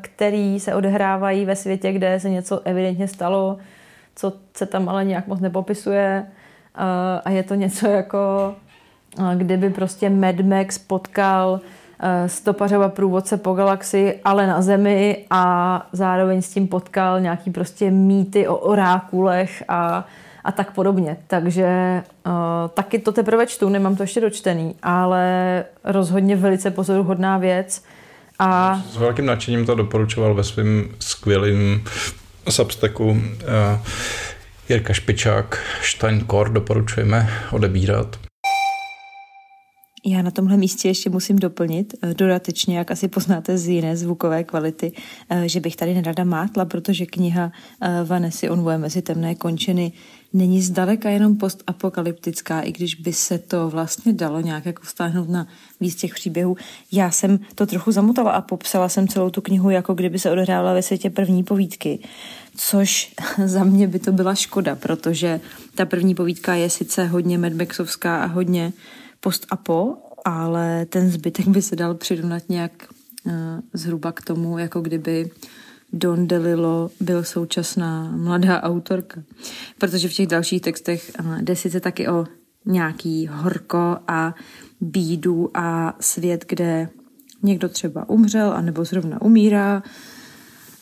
které 0.02 0.58
se 0.60 0.76
odehrávají 0.76 1.45
ve 1.45 1.56
světě, 1.56 1.91
kde 1.91 2.19
se 2.19 2.30
něco 2.30 2.62
evidentně 2.65 3.08
stalo, 3.08 3.58
co 4.15 4.34
se 4.54 4.65
tam 4.65 4.89
ale 4.89 5.06
nějak 5.06 5.28
moc 5.28 5.39
nepopisuje 5.39 6.28
eh, 6.28 7.21
a 7.26 7.30
je 7.30 7.43
to 7.43 7.56
něco 7.56 7.88
jako 7.88 8.56
eh, 8.56 8.66
kdyby 9.36 9.69
prostě 9.69 10.10
Mad 10.10 10.39
Max 10.39 10.77
potkal 10.77 11.60
stopařova 12.27 12.89
průvodce 12.89 13.38
po 13.38 13.53
galaxii, 13.53 14.19
ale 14.25 14.47
na 14.47 14.62
Zemi 14.62 15.25
a 15.30 15.88
zároveň 15.91 16.41
s 16.41 16.49
tím 16.49 16.67
potkal 16.67 17.21
nějaký 17.21 17.51
prostě 17.51 17.91
mýty 17.91 18.47
o 18.47 18.56
orákulech 18.56 19.63
a 19.67 20.08
a 20.43 20.51
tak 20.51 20.71
podobně. 20.71 21.17
Takže 21.27 21.67
uh, 22.25 22.34
taky 22.73 22.99
to 22.99 23.12
teprve 23.12 23.45
čtu, 23.45 23.69
nemám 23.69 23.95
to 23.95 24.03
ještě 24.03 24.21
dočtený, 24.21 24.75
ale 24.84 25.63
rozhodně 25.84 26.36
velice 26.36 26.71
pozoruhodná 26.71 27.38
věc. 27.38 27.84
A... 28.39 28.82
S 28.91 28.97
velkým 28.97 29.25
nadšením 29.25 29.65
to 29.65 29.75
doporučoval 29.75 30.34
ve 30.34 30.43
svém 30.43 30.89
skvělém 30.99 31.82
substacku 32.49 33.10
uh, 33.10 33.17
Jirka 34.69 34.93
Špičák, 34.93 35.63
Steinkor 35.82 36.49
doporučujeme 36.49 37.30
odebírat. 37.51 38.17
Já 40.09 40.21
na 40.21 40.31
tomhle 40.31 40.57
místě 40.57 40.87
ještě 40.87 41.09
musím 41.09 41.39
doplnit 41.39 41.95
eh, 42.01 42.13
dodatečně, 42.13 42.77
jak 42.77 42.91
asi 42.91 43.07
poznáte 43.07 43.57
z 43.57 43.67
jiné 43.67 43.97
zvukové 43.97 44.43
kvality, 44.43 44.91
eh, 45.29 45.49
že 45.49 45.59
bych 45.59 45.75
tady 45.75 45.93
nerada 45.93 46.23
mátla, 46.23 46.65
protože 46.65 47.05
kniha 47.05 47.51
eh, 47.81 48.03
Vanessy 48.03 48.49
Onvoje 48.49 48.77
mezi 48.77 49.01
temné 49.01 49.35
končiny 49.35 49.91
není 50.33 50.61
zdaleka 50.61 51.09
jenom 51.09 51.37
postapokalyptická, 51.37 52.61
i 52.61 52.71
když 52.71 52.95
by 52.95 53.13
se 53.13 53.37
to 53.37 53.69
vlastně 53.69 54.13
dalo 54.13 54.41
nějak 54.41 54.65
jako 54.65 54.83
vztáhnout 54.83 55.29
na 55.29 55.47
víc 55.79 55.95
těch 55.95 56.13
příběhů. 56.13 56.57
Já 56.91 57.11
jsem 57.11 57.39
to 57.55 57.65
trochu 57.65 57.91
zamutala 57.91 58.31
a 58.31 58.41
popsala 58.41 58.89
jsem 58.89 59.07
celou 59.07 59.29
tu 59.29 59.41
knihu, 59.41 59.69
jako 59.69 59.93
kdyby 59.93 60.19
se 60.19 60.31
odehrávala 60.31 60.73
ve 60.73 60.81
světě 60.81 61.09
první 61.09 61.43
povídky, 61.43 61.99
což 62.57 63.13
za 63.45 63.63
mě 63.63 63.87
by 63.87 63.99
to 63.99 64.11
byla 64.11 64.35
škoda, 64.35 64.75
protože 64.75 65.39
ta 65.75 65.85
první 65.85 66.15
povídka 66.15 66.55
je 66.55 66.69
sice 66.69 67.05
hodně 67.05 67.37
Madmaxovská 67.37 68.23
a 68.23 68.25
hodně 68.25 68.73
post-apo, 69.19 69.97
ale 70.25 70.86
ten 70.86 71.10
zbytek 71.12 71.47
by 71.47 71.62
se 71.62 71.75
dal 71.75 71.93
přirovnat 71.93 72.43
nějak 72.49 72.71
uh, 73.25 73.34
zhruba 73.73 74.12
k 74.12 74.21
tomu, 74.21 74.58
jako 74.58 74.82
kdyby 74.82 75.32
Don 75.93 76.27
DeLillo 76.27 76.91
byl 76.99 77.23
současná 77.23 78.12
mladá 78.12 78.63
autorka. 78.63 79.21
Protože 79.77 80.10
v 80.10 80.13
těch 80.13 80.27
dalších 80.27 80.62
textech 80.62 81.12
uh, 81.19 81.41
jde 81.41 81.56
sice 81.56 81.80
taky 81.80 82.08
o 82.08 82.25
nějaký 82.65 83.27
horko 83.27 83.97
a 84.08 84.36
bídu 84.82 85.51
a 85.53 85.95
svět, 85.99 86.45
kde 86.47 86.89
někdo 87.43 87.69
třeba 87.69 88.10
umřel, 88.10 88.51
anebo 88.51 88.86
zrovna 88.86 89.21
umírá, 89.21 89.84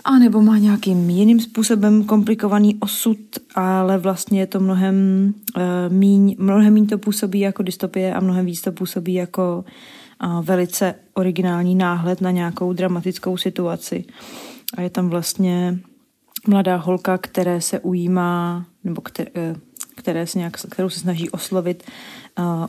a 0.05 0.19
nebo 0.19 0.41
má 0.41 0.57
nějakým 0.57 1.09
jiným 1.09 1.39
způsobem 1.39 2.03
komplikovaný 2.03 2.75
osud, 2.79 3.17
ale 3.55 3.97
vlastně 3.97 4.39
je 4.39 4.47
to 4.47 4.59
mnohem 4.59 4.95
uh, 5.57 5.63
míň, 5.93 6.35
mnohem 6.39 6.73
míň 6.73 6.87
to 6.87 6.97
působí 6.97 7.39
jako 7.39 7.63
dystopie 7.63 8.13
a 8.13 8.19
mnohem 8.19 8.45
víc 8.45 8.61
to 8.61 8.71
působí 8.71 9.13
jako 9.13 9.65
uh, 10.23 10.45
velice 10.45 10.95
originální 11.13 11.75
náhled 11.75 12.21
na 12.21 12.31
nějakou 12.31 12.73
dramatickou 12.73 13.37
situaci. 13.37 14.05
A 14.77 14.81
je 14.81 14.89
tam 14.89 15.09
vlastně 15.09 15.79
mladá 16.47 16.75
holka, 16.75 17.17
které 17.17 17.61
se 17.61 17.79
ujímá, 17.79 18.65
nebo 18.83 19.01
které, 19.01 19.31
eh, 19.35 19.55
které 19.95 20.27
se 20.27 20.37
nějak, 20.37 20.57
kterou 20.69 20.89
se 20.89 20.99
snaží 20.99 21.29
oslovit 21.29 21.83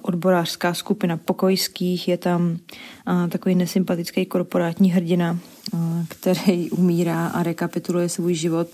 odborářská 0.02 0.74
skupina 0.74 1.16
pokojských, 1.16 2.08
je 2.08 2.16
tam 2.16 2.58
takový 3.28 3.54
nesympatický 3.54 4.26
korporátní 4.26 4.90
hrdina, 4.90 5.38
který 6.08 6.70
umírá 6.70 7.26
a 7.26 7.42
rekapituluje 7.42 8.08
svůj 8.08 8.34
život 8.34 8.68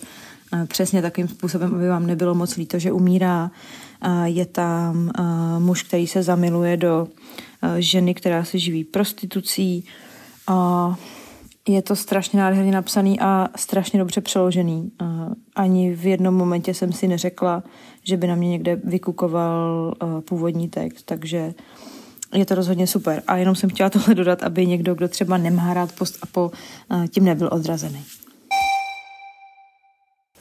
přesně 0.67 1.03
takovým 1.03 1.29
způsobem, 1.29 1.75
aby 1.75 1.89
vám 1.89 2.07
nebylo 2.07 2.35
moc 2.35 2.57
líto, 2.57 2.79
že 2.79 2.93
umírá. 2.93 3.51
Je 4.25 4.47
tam 4.47 5.11
muž, 5.59 5.83
který 5.83 6.07
se 6.07 6.23
zamiluje 6.23 6.77
do 6.77 7.09
ženy, 7.79 8.15
která 8.15 8.45
se 8.45 8.59
živí 8.59 8.85
prostitucí. 8.85 9.85
Je 11.69 11.83
to 11.83 11.97
strašně 11.97 12.39
nádherně 12.39 12.73
napsaný 12.73 13.21
a 13.21 13.49
strašně 13.57 13.99
dobře 13.99 14.21
přeložený. 14.21 14.93
Ani 15.57 15.95
v 15.95 16.07
jednom 16.07 16.35
momentě 16.35 16.75
jsem 16.75 16.93
si 16.93 17.09
neřekla, 17.09 17.63
že 18.05 18.17
by 18.17 18.27
na 18.27 18.35
mě 18.35 18.49
někde 18.49 18.77
vykukoval 18.77 19.95
původní 20.29 20.69
text, 20.69 21.03
takže 21.03 21.55
je 22.35 22.47
to 22.47 22.55
rozhodně 22.55 22.87
super. 22.87 23.23
A 23.27 23.37
jenom 23.37 23.55
jsem 23.55 23.71
chtěla 23.71 23.91
tohle 23.91 24.15
dodat, 24.15 24.43
aby 24.43 24.67
někdo, 24.67 24.95
kdo 24.95 25.09
třeba 25.09 25.37
nemá 25.37 25.75
rád 25.75 25.93
post 25.93 26.19
a 26.23 26.27
po, 26.27 26.51
tím 27.09 27.25
nebyl 27.25 27.49
odrazený. 27.53 28.05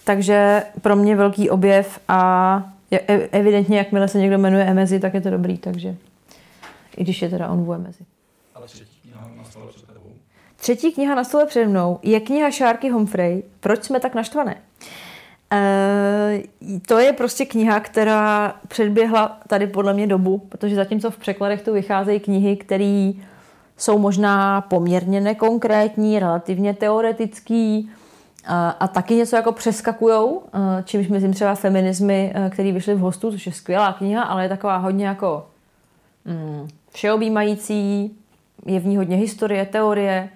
Takže 0.04 0.64
pro 0.82 0.96
mě 0.96 1.16
velký 1.16 1.50
objev 1.50 2.00
a 2.08 2.74
evidentně, 3.32 3.78
jakmile 3.78 4.08
se 4.08 4.20
někdo 4.20 4.38
jmenuje 4.38 4.66
Emezi, 4.66 5.00
tak 5.00 5.14
je 5.14 5.22
to 5.22 5.30
dobrý, 5.30 5.58
takže 5.58 5.96
i 6.98 7.04
když 7.04 7.22
je 7.22 7.30
teda 7.30 7.50
on 7.50 7.66
v 7.66 7.74
Emezi. 7.74 8.04
Ale 8.56 8.68
třetí 8.68 9.02
kniha 9.02 9.32
na 9.38 9.44
stole 9.44 9.66
před 9.68 9.88
tebou. 9.88 10.12
Třetí 10.62 10.92
kniha 10.92 11.16
na 11.16 11.24
stole 11.24 11.46
přede 11.46 11.68
mnou 11.68 12.00
je 12.04 12.20
kniha 12.20 12.52
Šárky 12.52 12.90
Humphrey 12.90 13.44
Proč 13.60 13.84
jsme 13.84 14.00
tak 14.00 14.16
naštvané? 14.16 14.56
Uh, 14.56 14.60
to 16.88 17.00
je 17.00 17.14
prostě 17.14 17.46
kniha, 17.46 17.80
která 17.80 18.56
předběhla 18.68 19.38
tady 19.48 19.68
podle 19.68 19.94
mě 19.94 20.08
dobu, 20.08 20.42
protože 20.50 20.76
zatímco 20.76 21.12
v 21.12 21.18
překladech 21.18 21.62
tu 21.62 21.74
vycházejí 21.74 22.20
knihy, 22.20 22.56
které 22.56 23.12
jsou 23.78 23.98
možná 23.98 24.62
poměrně 24.62 25.22
nekonkrétní, 25.22 26.20
relativně 26.20 26.74
teoretický 26.74 27.92
a, 28.48 28.70
a 28.70 28.88
taky 28.88 29.16
něco 29.16 29.36
jako 29.36 29.52
přeskakujou, 29.52 30.44
čímž 30.84 31.08
myslím 31.08 31.34
třeba 31.34 31.56
feminismy, 31.56 32.34
který 32.50 32.72
vyšly 32.72 32.96
v 32.96 33.00
hostu, 33.00 33.32
což 33.32 33.46
je 33.46 33.52
skvělá 33.52 33.94
kniha, 33.94 34.24
ale 34.24 34.44
je 34.44 34.50
taková 34.50 34.78
hodně 34.78 35.08
jako 35.08 35.48
mm, 36.26 36.68
všeobjímající, 36.92 38.12
je 38.66 38.80
v 38.80 38.86
ní 38.86 38.98
hodně 38.98 39.18
historie, 39.18 39.66
teorie, 39.66 40.30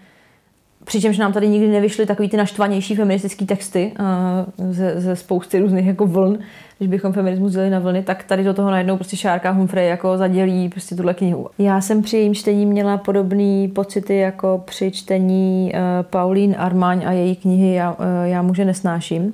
Přičemž 0.85 1.17
nám 1.17 1.33
tady 1.33 1.47
nikdy 1.47 1.67
nevyšly 1.67 2.05
takový 2.05 2.29
ty 2.29 2.37
naštvanější 2.37 2.95
feministické 2.95 3.45
texty 3.45 3.91
uh, 3.99 4.71
ze, 4.71 5.01
ze 5.01 5.15
spousty 5.15 5.59
různých 5.59 5.85
jako 5.85 6.07
vln, 6.07 6.37
když 6.77 6.89
bychom 6.89 7.13
feminismus 7.13 7.51
dělali 7.51 7.69
na 7.69 7.79
vlny, 7.79 8.03
tak 8.03 8.23
tady 8.23 8.43
do 8.43 8.53
toho 8.53 8.71
najednou 8.71 8.95
prostě 8.95 9.17
Šárka 9.17 9.51
Humphrey 9.51 9.87
jako 9.87 10.17
zadělí 10.17 10.69
prostě 10.69 10.95
tuhle 10.95 11.13
knihu. 11.13 11.49
Já 11.57 11.81
jsem 11.81 12.01
při 12.01 12.17
jejím 12.17 12.35
čtení 12.35 12.65
měla 12.65 12.97
podobné 12.97 13.67
pocity 13.73 14.17
jako 14.17 14.63
při 14.65 14.91
čtení 14.91 15.71
uh, 15.73 15.79
Pauline 16.01 16.55
Armáň 16.55 17.03
a 17.05 17.11
její 17.11 17.35
knihy 17.35 17.73
Já, 17.73 17.91
uh, 17.91 17.97
Já 18.23 18.41
muže 18.41 18.65
nesnáším. 18.65 19.33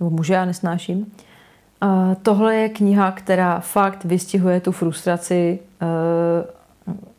Nebo 0.00 0.10
muže 0.10 0.34
já 0.34 0.44
nesnáším. 0.44 0.98
Uh, 0.98 2.14
tohle 2.22 2.54
je 2.54 2.68
kniha, 2.68 3.12
která 3.12 3.60
fakt 3.60 4.04
vystihuje 4.04 4.60
tu 4.60 4.72
frustraci 4.72 5.58
uh, 5.82 6.55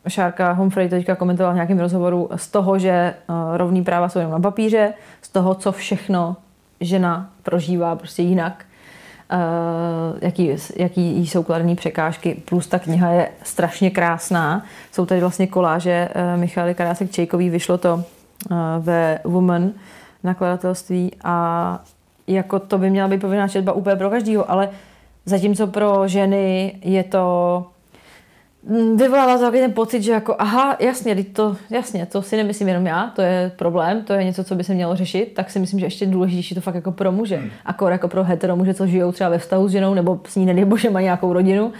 Šárka 0.08 0.52
Humphrey 0.52 0.88
teďka 0.88 1.14
komentovala 1.14 1.52
v 1.52 1.54
nějakém 1.54 1.78
rozhovoru 1.78 2.28
z 2.36 2.48
toho, 2.48 2.78
že 2.78 2.90
eh, 2.90 3.14
rovný 3.56 3.84
práva 3.84 4.08
jsou 4.08 4.18
jenom 4.18 4.32
na 4.32 4.40
papíře, 4.40 4.94
z 5.22 5.28
toho, 5.28 5.54
co 5.54 5.72
všechno 5.72 6.36
žena 6.80 7.30
prožívá 7.42 7.96
prostě 7.96 8.22
jinak, 8.22 8.64
eh, 9.30 9.36
jaký, 10.20 10.50
jaký 10.76 11.26
jsou 11.26 11.42
kladné 11.42 11.74
překážky, 11.74 12.42
plus 12.48 12.66
ta 12.66 12.78
kniha 12.78 13.10
je 13.10 13.28
strašně 13.42 13.90
krásná. 13.90 14.64
Jsou 14.92 15.06
tady 15.06 15.20
vlastně 15.20 15.46
koláže 15.46 16.08
eh, 16.14 16.36
Michaly 16.36 16.74
Karásek 16.74 17.10
Čejkový, 17.10 17.50
vyšlo 17.50 17.78
to 17.78 18.04
ve 18.78 19.18
Woman 19.24 19.70
nakladatelství 20.24 21.12
a 21.24 21.78
jako 22.26 22.58
to 22.58 22.78
by 22.78 22.90
měla 22.90 23.08
být 23.08 23.20
povinná 23.20 23.48
četba 23.48 23.72
úplně 23.72 23.96
pro 23.96 24.10
každýho, 24.10 24.50
ale 24.50 24.70
zatímco 25.26 25.66
pro 25.66 26.08
ženy 26.08 26.74
je 26.82 27.04
to 27.04 27.66
vyvolává 28.94 29.38
to 29.38 29.42
takový 29.42 29.60
ten 29.60 29.72
pocit, 29.72 30.02
že 30.02 30.12
jako 30.12 30.36
aha, 30.38 30.76
jasně, 30.80 31.24
to, 31.24 31.56
jasně, 31.70 32.06
to 32.06 32.22
si 32.22 32.36
nemyslím 32.36 32.68
jenom 32.68 32.86
já, 32.86 33.12
to 33.16 33.22
je 33.22 33.52
problém, 33.56 34.04
to 34.04 34.12
je 34.12 34.24
něco, 34.24 34.44
co 34.44 34.54
by 34.54 34.64
se 34.64 34.74
mělo 34.74 34.96
řešit, 34.96 35.32
tak 35.34 35.50
si 35.50 35.58
myslím, 35.58 35.80
že 35.80 35.86
ještě 35.86 36.06
důležitější 36.06 36.54
to 36.54 36.60
fakt 36.60 36.74
jako 36.74 36.92
pro 36.92 37.12
muže. 37.12 37.36
Hmm. 37.36 37.50
Akor 37.64 37.92
jako 37.92 38.08
pro 38.08 38.24
hetero 38.24 38.56
muže, 38.56 38.74
co 38.74 38.86
žijou 38.86 39.12
třeba 39.12 39.30
ve 39.30 39.38
vztahu 39.38 39.68
s 39.68 39.72
ženou, 39.72 39.94
nebo 39.94 40.20
s 40.28 40.36
ní 40.36 40.46
nedej 40.46 40.64
bože 40.64 40.90
má 40.90 41.00
nějakou 41.00 41.32
rodinu, 41.32 41.72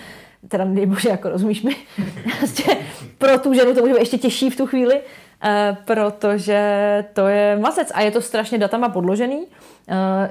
teda 0.48 0.64
nedej 0.64 0.86
bože, 0.86 1.08
jako 1.08 1.28
rozumíš 1.28 1.62
mi, 1.62 1.76
prostě 2.38 2.76
pro 3.18 3.38
tu 3.38 3.54
ženu 3.54 3.74
to 3.74 3.80
může 3.80 3.92
být 3.92 4.00
ještě 4.00 4.18
těžší 4.18 4.50
v 4.50 4.56
tu 4.56 4.66
chvíli, 4.66 5.00
Uh, 5.44 5.76
protože 5.84 7.04
to 7.12 7.26
je 7.26 7.58
masec 7.60 7.92
a 7.94 8.00
je 8.00 8.10
to 8.10 8.20
strašně 8.20 8.58
datama 8.58 8.88
podložený. 8.88 9.36
Uh, 9.36 9.44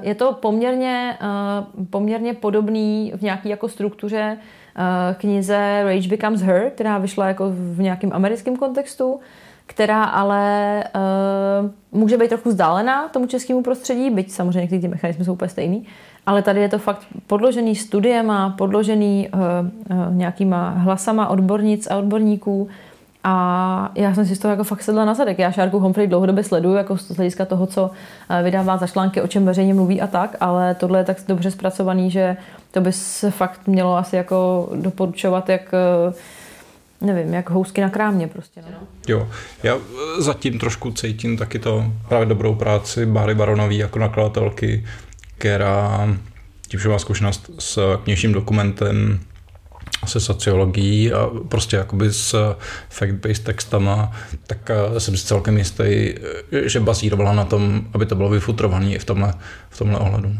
je 0.02 0.14
to 0.14 0.32
poměrně, 0.32 1.18
uh, 1.22 1.86
poměrně 1.90 2.34
podobný 2.34 3.12
v 3.16 3.22
nějaké 3.22 3.48
jako 3.48 3.68
struktuře 3.68 4.38
Eh, 4.38 4.38
knize 5.14 5.82
Rage 5.84 6.08
Becomes 6.08 6.40
Her, 6.40 6.70
která 6.70 6.98
vyšla 6.98 7.26
jako 7.26 7.50
v 7.50 7.80
nějakém 7.80 8.10
americkém 8.12 8.56
kontextu, 8.56 9.20
která 9.66 10.04
ale 10.04 10.84
uh, 10.94 12.00
může 12.00 12.16
být 12.16 12.28
trochu 12.28 12.48
vzdálená 12.48 13.08
tomu 13.08 13.26
českému 13.26 13.62
prostředí, 13.62 14.10
byť 14.10 14.30
samozřejmě 14.30 14.60
některé 14.60 14.80
ty 14.80 14.88
mechanismy 14.88 15.24
jsou 15.24 15.32
úplně 15.32 15.48
stejný, 15.48 15.86
ale 16.26 16.42
tady 16.42 16.60
je 16.60 16.68
to 16.68 16.78
fakt 16.78 17.06
podložený 17.26 17.76
studiem 17.76 18.30
a 18.30 18.54
podložený 18.58 19.28
uh, 19.28 19.40
uh, 19.40 20.14
nějakýma 20.14 20.70
hlasama 20.70 21.28
odbornic 21.28 21.90
a 21.90 21.96
odborníků, 21.96 22.68
a 23.24 23.92
já 23.94 24.14
jsem 24.14 24.26
si 24.26 24.36
z 24.36 24.38
toho 24.38 24.52
jako 24.52 24.64
fakt 24.64 24.82
sedla 24.82 25.04
na 25.04 25.14
zadek. 25.14 25.38
Já 25.38 25.52
Šárku 25.52 25.78
Humphrey 25.78 26.06
dlouhodobě 26.06 26.44
sleduju 26.44 26.74
jako 26.74 26.98
z 26.98 27.16
hlediska 27.16 27.44
toho, 27.44 27.66
co 27.66 27.90
eh, 28.30 28.42
vydává 28.42 28.76
za 28.76 28.86
články, 28.86 29.22
o 29.22 29.26
čem 29.26 29.46
veřejně 29.46 29.74
mluví 29.74 30.00
a 30.00 30.06
tak, 30.06 30.36
ale 30.40 30.74
tohle 30.74 30.98
je 31.00 31.04
tak 31.04 31.16
dobře 31.28 31.50
zpracovaný, 31.50 32.10
že 32.10 32.36
to 32.70 32.80
by 32.80 32.92
se 32.92 33.30
fakt 33.30 33.60
mělo 33.66 33.96
asi 33.96 34.16
jako 34.16 34.68
doporučovat 34.74 35.48
jak 35.48 35.74
eh, 35.74 36.14
nevím, 37.00 37.34
jak 37.34 37.50
housky 37.50 37.80
na 37.80 37.90
krámě 37.90 38.28
prostě. 38.28 38.62
No. 38.70 38.78
Jo, 39.08 39.28
já 39.62 39.76
eh, 39.76 40.22
zatím 40.22 40.58
trošku 40.58 40.92
cítím 40.92 41.36
taky 41.36 41.58
to 41.58 41.84
právě 42.08 42.26
dobrou 42.26 42.54
práci 42.54 43.06
Báry 43.06 43.34
Baronový 43.34 43.78
jako 43.78 43.98
nakladatelky, 43.98 44.86
která 45.38 46.08
tím, 46.68 46.80
že 46.80 46.88
má 46.88 46.98
zkušenost 46.98 47.50
s 47.58 47.98
kněžním 48.04 48.32
dokumentem, 48.32 49.20
se 50.08 50.20
sociologií 50.20 51.12
a 51.12 51.30
prostě 51.48 51.76
jakoby 51.76 52.12
s 52.12 52.56
fact-based 52.90 53.42
textama, 53.42 54.12
tak 54.46 54.70
eh, 54.70 55.00
jsem 55.00 55.16
si 55.16 55.26
celkem 55.26 55.58
jistý, 55.58 55.84
eh, 55.84 56.68
že 56.68 56.80
bazírovala 56.80 57.32
na 57.32 57.44
tom, 57.44 57.86
aby 57.92 58.06
to 58.06 58.14
bylo 58.14 58.28
vyfutrované 58.28 58.90
i 58.90 58.98
v 58.98 59.04
tomhle, 59.04 59.34
v 59.70 59.78
tomhle 59.78 59.98
ohledu. 59.98 60.32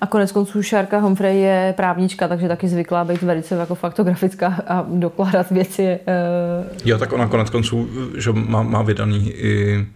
A 0.00 0.06
konec 0.06 0.32
konců 0.32 0.62
Šárka 0.62 0.98
Humphrey 0.98 1.40
je 1.40 1.74
právnička, 1.76 2.28
takže 2.28 2.48
taky 2.48 2.68
zvyklá 2.68 3.04
být 3.04 3.22
velice 3.22 3.54
jako 3.54 3.74
faktografická 3.74 4.62
a 4.66 4.86
dokládat 4.88 5.50
věci. 5.50 5.98
Uh... 6.06 6.78
Jo, 6.84 6.98
tak 6.98 7.12
ona 7.12 7.28
konec 7.28 7.50
konců 7.50 7.88
že 8.16 8.32
má, 8.32 8.62
má 8.62 8.82
vydaný 8.82 9.30
i, 9.30 9.86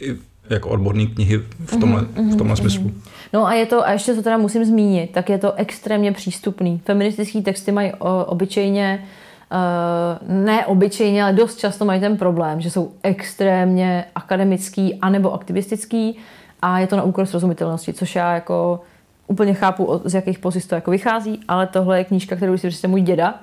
i 0.00 0.16
jako 0.50 0.68
odborné 0.68 1.06
knihy 1.06 1.38
v 1.66 1.76
tomhle, 1.80 2.02
mm-hmm, 2.02 2.34
v 2.34 2.36
tomhle 2.36 2.56
mm-hmm. 2.56 2.60
smyslu. 2.60 2.90
No 3.32 3.46
a 3.46 3.54
je 3.54 3.66
to, 3.66 3.86
a 3.86 3.92
ještě 3.92 4.14
to 4.14 4.22
teda 4.22 4.38
musím 4.38 4.64
zmínit, 4.64 5.10
tak 5.10 5.28
je 5.28 5.38
to 5.38 5.54
extrémně 5.54 6.12
přístupný. 6.12 6.80
Feministické 6.84 7.40
texty 7.40 7.72
mají 7.72 7.92
o, 7.98 8.24
obyčejně 8.24 9.04
Uh, 9.52 10.44
ne 10.44 10.66
obyčejně, 10.66 11.22
ale 11.22 11.32
dost 11.32 11.58
často 11.58 11.84
mají 11.84 12.00
ten 12.00 12.16
problém, 12.16 12.60
že 12.60 12.70
jsou 12.70 12.92
extrémně 13.02 14.04
akademický 14.14 14.94
anebo 14.94 15.32
aktivistický 15.32 16.16
a 16.62 16.78
je 16.78 16.86
to 16.86 16.96
na 16.96 17.02
úkor 17.02 17.26
srozumitelnosti, 17.26 17.92
což 17.92 18.16
já 18.16 18.34
jako 18.34 18.80
úplně 19.26 19.54
chápu, 19.54 20.00
z 20.04 20.14
jakých 20.14 20.38
pozic 20.38 20.66
to 20.66 20.74
jako 20.74 20.90
vychází, 20.90 21.40
ale 21.48 21.66
tohle 21.66 21.98
je 21.98 22.04
knížka, 22.04 22.36
kterou 22.36 22.56
si 22.58 22.68
přečte 22.68 22.88
můj 22.88 23.00
děda, 23.00 23.34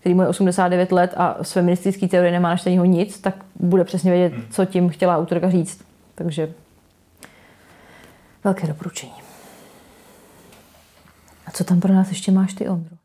který 0.00 0.14
má 0.14 0.28
89 0.28 0.92
let 0.92 1.14
a 1.16 1.36
z 1.42 1.52
feministické 1.52 2.08
teorie 2.08 2.32
nemá 2.32 2.48
naštěního 2.48 2.84
nic, 2.84 3.20
tak 3.20 3.34
bude 3.60 3.84
přesně 3.84 4.10
vědět, 4.10 4.32
co 4.50 4.64
tím 4.64 4.88
chtěla 4.88 5.18
autorka 5.18 5.50
říct. 5.50 5.91
Takže 6.14 6.52
velké 8.44 8.66
doporučení. 8.66 9.12
A 11.46 11.50
co 11.50 11.64
tam 11.64 11.80
pro 11.80 11.92
nás 11.92 12.08
ještě 12.08 12.32
máš 12.32 12.54
ty, 12.54 12.68
Ondro? 12.68 12.96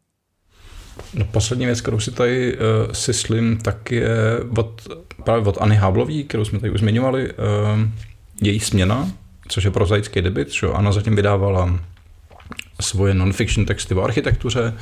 No, 1.14 1.26
poslední 1.26 1.66
věc, 1.66 1.82
kterou 1.82 2.00
si 2.00 2.12
tady 2.12 2.58
uh, 2.58 2.62
syslím, 2.92 3.58
tak 3.58 3.92
je 3.92 4.10
od, 4.58 4.88
právě 5.24 5.46
od 5.46 5.62
Anny 5.62 5.76
Háblový, 5.76 6.24
kterou 6.24 6.46
jsme 6.46 6.60
tady 6.60 6.72
už 6.72 6.80
zmiňovali, 6.80 7.34
uh, 7.34 7.38
její 8.42 8.60
směna, 8.60 9.12
což 9.48 9.64
je 9.64 9.72
prozaický 9.72 10.22
debit, 10.22 10.52
že 10.52 10.68
Anna 10.68 10.92
zatím 10.92 11.16
vydávala 11.16 11.80
svoje 12.80 13.14
non-fiction 13.14 13.66
texty 13.66 13.96
o 13.96 14.04
architektuře 14.04 14.74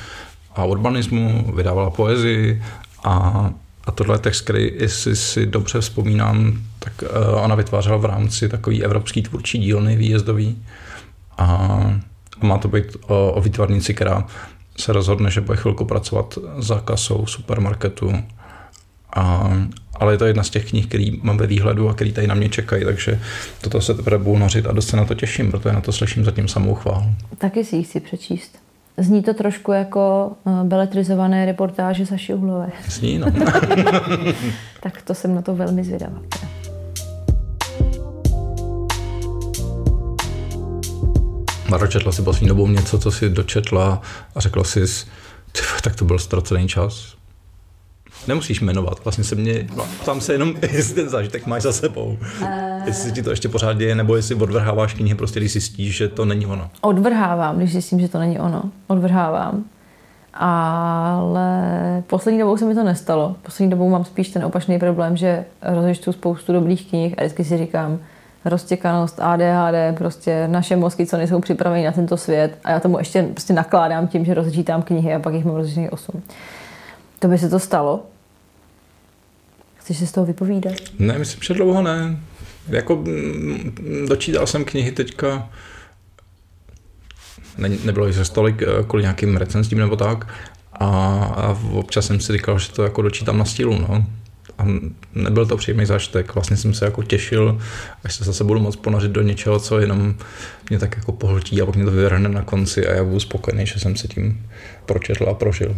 a 0.55 0.65
urbanismu, 0.65 1.51
vydávala 1.55 1.89
poezii 1.89 2.63
a 3.03 3.49
a 3.85 3.91
tohle 3.91 4.15
je 4.15 4.19
text, 4.19 4.41
který, 4.41 4.71
jestli 4.75 5.15
si 5.15 5.45
dobře 5.45 5.81
vzpomínám, 5.81 6.61
tak 6.79 6.93
uh, 7.01 7.43
ona 7.43 7.55
vytvářela 7.55 7.97
v 7.97 8.05
rámci 8.05 8.49
takový 8.49 8.83
evropský 8.83 9.21
tvůrčí 9.21 9.59
dílny 9.59 9.95
výjezdový. 9.95 10.57
A, 11.37 11.99
má 12.41 12.57
to 12.57 12.67
být 12.67 12.97
o, 13.07 13.31
o 13.31 13.41
výtvarnici, 13.41 13.93
která 13.93 14.25
se 14.77 14.93
rozhodne, 14.93 15.31
že 15.31 15.41
bude 15.41 15.57
chvilku 15.57 15.85
pracovat 15.85 16.37
za 16.57 16.79
kasou 16.79 17.25
supermarketu. 17.25 18.13
A, 19.15 19.53
ale 19.93 20.13
je 20.13 20.17
to 20.17 20.25
jedna 20.25 20.43
z 20.43 20.49
těch 20.49 20.69
knih, 20.69 20.87
který 20.87 21.19
mám 21.23 21.37
ve 21.37 21.47
výhledu 21.47 21.89
a 21.89 21.93
který 21.93 22.11
tady 22.11 22.27
na 22.27 22.35
mě 22.35 22.49
čekají, 22.49 22.85
takže 22.85 23.19
toto 23.61 23.81
se 23.81 23.93
teprve 23.93 24.17
budu 24.17 24.37
nořit 24.37 24.65
a 24.65 24.71
dost 24.71 24.87
se 24.87 24.97
na 24.97 25.05
to 25.05 25.13
těším, 25.15 25.51
protože 25.51 25.75
na 25.75 25.81
to 25.81 25.91
slyším 25.91 26.25
zatím 26.25 26.47
samou 26.47 26.75
chválu. 26.75 27.05
Taky 27.37 27.65
si 27.65 27.75
ji 27.75 27.83
chci 27.83 27.99
přečíst. 27.99 28.64
Zní 28.97 29.23
to 29.23 29.33
trošku 29.33 29.71
jako 29.71 30.31
uh, 30.43 30.63
beletrizované 30.63 31.45
reportáže 31.45 32.05
Saši 32.05 32.33
Uhlové. 32.33 32.71
Zní, 32.89 33.19
no. 33.19 33.27
tak 34.81 35.01
to 35.01 35.13
jsem 35.13 35.35
na 35.35 35.41
to 35.41 35.55
velmi 35.55 35.83
zvědavá. 35.83 36.21
Maro, 41.69 41.87
četla 41.87 42.11
si 42.11 42.21
poslední 42.21 42.47
dobou 42.47 42.67
něco, 42.67 42.99
co 42.99 43.11
si 43.11 43.29
dočetla 43.29 44.01
a 44.35 44.39
řekla 44.39 44.63
si, 44.63 44.83
tak 45.83 45.95
to 45.95 46.05
byl 46.05 46.19
ztracený 46.19 46.67
čas. 46.67 47.15
Nemusíš 48.27 48.61
jmenovat, 48.61 49.03
vlastně 49.03 49.23
se 49.23 49.35
mě, 49.35 49.67
tam 50.05 50.21
se 50.21 50.33
jenom, 50.33 50.53
jestli 50.71 50.95
ten 50.95 51.09
zážitek 51.09 51.45
máš 51.45 51.61
za 51.61 51.73
sebou. 51.73 52.17
Uh... 52.41 52.47
Jestli 52.85 53.11
ti 53.11 53.23
to 53.23 53.29
ještě 53.29 53.49
pořád 53.49 53.73
děje, 53.73 53.95
nebo 53.95 54.15
jestli 54.15 54.35
odvrháváš 54.35 54.93
knihy, 54.93 55.15
prostě 55.15 55.39
když 55.39 55.51
zjistíš, 55.51 55.95
že 55.95 56.07
to 56.07 56.25
není 56.25 56.45
ono. 56.45 56.69
Odvrhávám, 56.81 57.57
když 57.57 57.71
zjistím, 57.71 57.99
že 57.99 58.07
to 58.07 58.19
není 58.19 58.39
ono. 58.39 58.63
Odvrhávám. 58.87 59.63
Ale 60.33 61.49
poslední 62.07 62.39
dobou 62.39 62.57
se 62.57 62.65
mi 62.65 62.75
to 62.75 62.83
nestalo. 62.83 63.35
Poslední 63.41 63.69
dobou 63.69 63.89
mám 63.89 64.05
spíš 64.05 64.29
ten 64.29 64.45
opačný 64.45 64.79
problém, 64.79 65.17
že 65.17 65.45
rozečtu 65.61 66.11
spoustu 66.11 66.53
dobrých 66.53 66.89
knih 66.89 67.13
a 67.17 67.21
vždycky 67.21 67.43
si 67.43 67.57
říkám, 67.57 67.99
roztěkanost, 68.45 69.19
ADHD, 69.19 69.97
prostě 69.97 70.47
naše 70.47 70.75
mozky, 70.75 71.05
co 71.05 71.17
nejsou 71.17 71.39
připraveny 71.39 71.85
na 71.85 71.91
tento 71.91 72.17
svět 72.17 72.57
a 72.63 72.71
já 72.71 72.79
tomu 72.79 72.97
ještě 72.97 73.23
prostě 73.23 73.53
nakládám 73.53 74.07
tím, 74.07 74.25
že 74.25 74.33
rozčítám 74.33 74.81
knihy 74.81 75.13
a 75.13 75.19
pak 75.19 75.33
jich 75.33 75.45
mám 75.45 75.55
rozčítaných 75.55 75.93
8. 75.93 76.21
To 77.25 77.29
by 77.29 77.37
se 77.37 77.49
to 77.49 77.59
stalo? 77.59 78.05
Chceš 79.75 79.97
si 79.97 80.07
z 80.07 80.11
toho 80.11 80.25
vypovídat? 80.25 80.73
Ne, 80.99 81.19
myslím, 81.19 81.43
že 81.43 81.53
dlouho 81.53 81.81
ne. 81.81 82.19
Jako 82.67 82.95
mm, 82.95 84.05
dočítal 84.09 84.47
jsem 84.47 84.65
knihy 84.65 84.91
teďka, 84.91 85.49
ne, 87.57 87.69
nebylo 87.69 88.07
jich 88.07 88.25
stolik 88.25 88.61
eh, 88.61 88.83
kvůli 88.87 89.03
nějakým 89.03 89.37
recenzím 89.37 89.77
nebo 89.77 89.95
tak, 89.95 90.27
a, 90.73 90.87
a 91.35 91.57
občas 91.71 92.05
jsem 92.05 92.19
si 92.19 92.33
říkal, 92.33 92.59
že 92.59 92.71
to 92.71 92.83
jako 92.83 93.01
dočítám 93.01 93.37
na 93.37 93.45
stílu, 93.45 93.79
no. 93.79 94.05
A 94.57 94.65
nebyl 95.15 95.45
to 95.45 95.57
příjemný 95.57 95.85
zážitek, 95.85 96.35
vlastně 96.35 96.57
jsem 96.57 96.73
se 96.73 96.85
jako 96.85 97.03
těšil, 97.03 97.61
až 98.03 98.15
se 98.15 98.23
zase 98.23 98.43
budu 98.43 98.59
moc 98.59 98.75
ponořit 98.75 99.11
do 99.11 99.21
něčeho, 99.21 99.59
co 99.59 99.79
jenom 99.79 100.15
mě 100.69 100.79
tak 100.79 100.95
jako 100.95 101.11
pohltí 101.11 101.61
a 101.61 101.65
pak 101.65 101.75
mě 101.75 101.85
to 101.85 101.91
vyvrhne 101.91 102.29
na 102.29 102.41
konci 102.41 102.87
a 102.87 102.93
já 102.93 103.03
budu 103.03 103.19
spokojený, 103.19 103.65
že 103.65 103.79
jsem 103.79 103.95
si 103.95 104.07
tím 104.07 104.49
pročetl 104.85 105.29
a 105.29 105.33
prožil. 105.33 105.75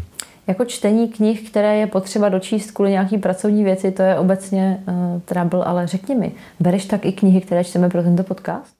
Jako 0.48 0.66
čtení 0.66 1.08
knih, 1.08 1.50
které 1.50 1.78
je 1.78 1.88
potřeba 1.88 2.30
dočíst 2.30 2.72
kvůli 2.72 2.92
nějaký 2.92 3.18
pracovní 3.18 3.64
věci, 3.64 3.92
to 3.92 4.02
je 4.02 4.18
obecně 4.18 4.84
uh, 4.88 5.22
trouble, 5.22 5.64
ale 5.66 5.88
řekni 5.88 6.16
mi, 6.16 6.32
bereš 6.60 6.86
tak 6.86 7.06
i 7.06 7.12
knihy, 7.12 7.42
které 7.42 7.64
čteme 7.64 7.90
pro 7.90 8.04
tento 8.04 8.24
podcast? 8.24 8.74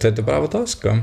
To 0.00 0.06
je 0.06 0.10
dobrá 0.10 0.38
otázka. 0.38 1.02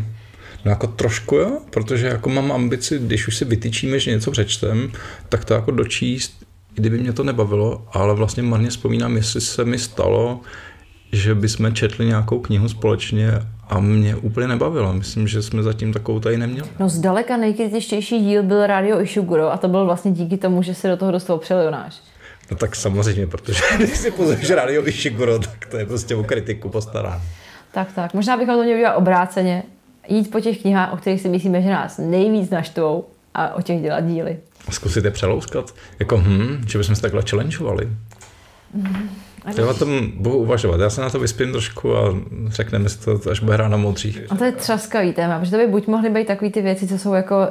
No 0.65 0.71
jako 0.71 0.87
trošku 0.87 1.35
jo, 1.35 1.61
protože 1.69 2.07
jako 2.07 2.29
mám 2.29 2.51
ambici, 2.51 2.99
když 2.99 3.27
už 3.27 3.37
si 3.37 3.45
vytyčíme, 3.45 3.99
že 3.99 4.11
něco 4.11 4.31
přečtem, 4.31 4.91
tak 5.29 5.45
to 5.45 5.53
jako 5.53 5.71
dočíst, 5.71 6.45
kdyby 6.73 6.97
mě 6.99 7.13
to 7.13 7.23
nebavilo, 7.23 7.87
ale 7.91 8.15
vlastně 8.15 8.43
marně 8.43 8.69
vzpomínám, 8.69 9.15
jestli 9.15 9.41
se 9.41 9.65
mi 9.65 9.79
stalo, 9.79 10.39
že 11.11 11.35
bychom 11.35 11.73
četli 11.73 12.05
nějakou 12.05 12.39
knihu 12.39 12.69
společně 12.69 13.31
a 13.71 13.79
mě 13.79 14.15
úplně 14.15 14.47
nebavilo. 14.47 14.93
Myslím, 14.93 15.27
že 15.27 15.41
jsme 15.41 15.63
zatím 15.63 15.93
takovou 15.93 16.19
tady 16.19 16.37
neměli. 16.37 16.69
No 16.79 16.89
zdaleka 16.89 17.37
nejkritičtější 17.37 18.19
díl 18.19 18.43
byl 18.43 18.67
Radio 18.67 19.01
Ishiguro 19.01 19.51
a 19.51 19.57
to 19.57 19.67
byl 19.67 19.85
vlastně 19.85 20.11
díky 20.11 20.37
tomu, 20.37 20.63
že 20.63 20.73
se 20.73 20.87
do 20.87 20.97
toho 20.97 21.11
dostal 21.11 21.37
přelionář. 21.37 22.01
No 22.51 22.57
tak 22.57 22.75
samozřejmě, 22.75 23.27
protože 23.27 23.63
když 23.77 23.97
si 23.97 24.11
pozoruješ 24.11 24.49
Radio 24.49 24.87
Ishiguro, 24.87 25.39
tak 25.39 25.65
to 25.71 25.77
je 25.77 25.85
prostě 25.85 26.15
o 26.15 26.23
kritiku 26.23 26.69
postará. 26.69 27.21
Tak, 27.71 27.93
tak. 27.93 28.13
Možná 28.13 28.37
bychom 28.37 28.55
to 28.55 28.63
měli 28.63 28.79
udělat 28.79 28.95
obráceně. 28.95 29.63
Jít 30.07 30.31
po 30.31 30.39
těch 30.39 30.61
knihách, 30.61 30.93
o 30.93 30.97
kterých 30.97 31.21
si 31.21 31.29
myslíme, 31.29 31.61
že 31.61 31.69
nás 31.69 31.97
nejvíc 31.97 32.49
naštvou 32.49 33.05
a 33.33 33.55
o 33.55 33.61
těch 33.61 33.81
dělat 33.81 33.99
díly. 33.99 34.37
A 34.67 34.71
zkusit 34.71 35.05
je 35.05 35.11
přelouskat. 35.11 35.75
Jako 35.99 36.17
hm, 36.17 36.65
že 36.67 36.77
bychom 36.77 36.95
se 36.95 37.01
takhle 37.01 37.23
challengeovali. 37.29 37.89
Mm. 38.73 39.09
To 39.55 39.69
o 39.69 39.73
tom 39.73 40.11
budu 40.15 40.37
uvažovat. 40.37 40.79
Já 40.79 40.89
se 40.89 41.01
na 41.01 41.09
to 41.09 41.19
vyspím 41.19 41.51
trošku 41.51 41.97
a 41.97 42.15
řekneme 42.47 42.89
si 42.89 42.99
to, 42.99 43.19
až 43.31 43.39
bude 43.39 43.53
hrát 43.53 43.67
na 43.67 43.77
modřích. 43.77 44.21
A 44.29 44.35
to 44.35 44.43
je 44.43 44.51
třaskavý 44.51 45.13
téma, 45.13 45.39
protože 45.39 45.51
to 45.51 45.57
by 45.57 45.67
buď 45.67 45.87
mohly 45.87 46.09
být 46.09 46.27
takové 46.27 46.51
ty 46.51 46.61
věci, 46.61 46.87
co 46.87 46.97
jsou 46.97 47.13
jako 47.13 47.37
uh, 47.37 47.45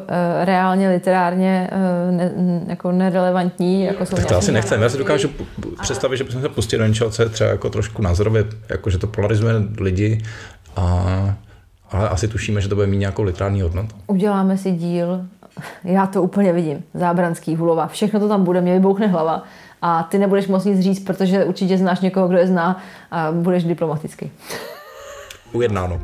reálně, 0.45 0.89
literárně 0.89 1.71
uh, 1.73 2.17
ne, 2.17 2.33
jako 2.67 2.93
nerelevantní. 2.93 3.85
Jako 3.85 4.07
jsou 4.07 4.17
tak 4.17 4.27
to 4.27 4.37
asi 4.37 4.53
nechceme. 4.53 4.83
Já 4.83 4.89
si 4.89 4.99
dokážu 4.99 5.31
představit, 5.83 6.17
že 6.17 6.25
bychom 6.25 6.43
se 6.43 6.49
pustili 6.49 6.83
do 6.83 6.87
něčeho, 6.87 7.11
co 7.11 7.23
je 7.23 7.29
třeba 7.29 7.51
jako 7.51 7.71
trošku 7.71 8.03
názorově, 8.03 8.45
jako 8.69 8.91
že 8.91 8.99
to 8.99 9.07
polarizuje 9.07 9.55
lidi 9.79 10.23
a 10.77 11.35
ale 11.91 12.09
asi 12.09 12.29
tušíme, 12.29 12.61
že 12.61 12.69
to 12.69 12.75
bude 12.75 12.87
mít 12.87 12.99
nějakou 12.99 13.23
literární 13.23 13.63
hodnotu. 13.63 13.97
Uděláme 14.07 14.59
si 14.59 14.73
díl, 14.73 15.21
já 15.85 16.07
to 16.07 16.23
úplně 16.23 16.53
vidím, 16.53 16.83
Zábranský, 16.95 17.57
Hulova, 17.57 17.87
všechno 17.87 18.21
to 18.21 18.29
tam 18.29 18.45
bude, 18.45 18.61
mě 18.61 18.75
vybouchne 18.75 19.07
hlava 19.07 19.43
a 19.83 20.03
ty 20.03 20.19
nebudeš 20.19 20.47
moc 20.47 20.65
nic 20.65 20.81
říct, 20.81 21.05
protože 21.05 21.45
určitě 21.45 21.79
znáš 21.79 22.01
někoho, 22.01 22.29
kdo 22.29 22.39
je 22.39 22.47
zná 22.47 22.83
a 23.11 23.33
budeš 23.33 23.65
diplomatický. 23.65 24.31
Ujednáno. 25.53 26.01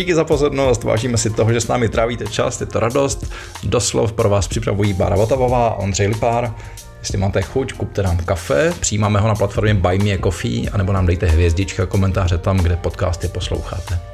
Díky 0.00 0.14
za 0.14 0.24
pozornost, 0.24 0.84
vážíme 0.84 1.18
si 1.18 1.30
toho, 1.30 1.52
že 1.52 1.60
s 1.60 1.68
námi 1.68 1.88
trávíte 1.88 2.26
čas, 2.26 2.60
je 2.60 2.66
to 2.66 2.80
radost. 2.80 3.32
Doslov 3.62 4.12
pro 4.12 4.28
vás 4.28 4.48
připravují 4.48 4.92
Bára 4.92 5.16
Votavová 5.16 5.68
a 5.68 5.74
Ondřej 5.74 6.06
Lipár. 6.06 6.54
Jestli 6.98 7.18
máte 7.18 7.42
chuť, 7.42 7.72
kupte 7.72 8.02
nám 8.02 8.16
kafe, 8.16 8.72
přijímáme 8.80 9.20
ho 9.20 9.28
na 9.28 9.34
platformě 9.34 9.74
Buy 9.74 9.98
Me 9.98 10.10
a 10.10 10.18
Coffee, 10.22 10.70
anebo 10.70 10.92
nám 10.92 11.06
dejte 11.06 11.26
hvězdička 11.26 11.82
a 11.82 11.86
komentáře 11.86 12.38
tam, 12.38 12.58
kde 12.58 12.76
podcasty 12.76 13.28
posloucháte. 13.28 14.09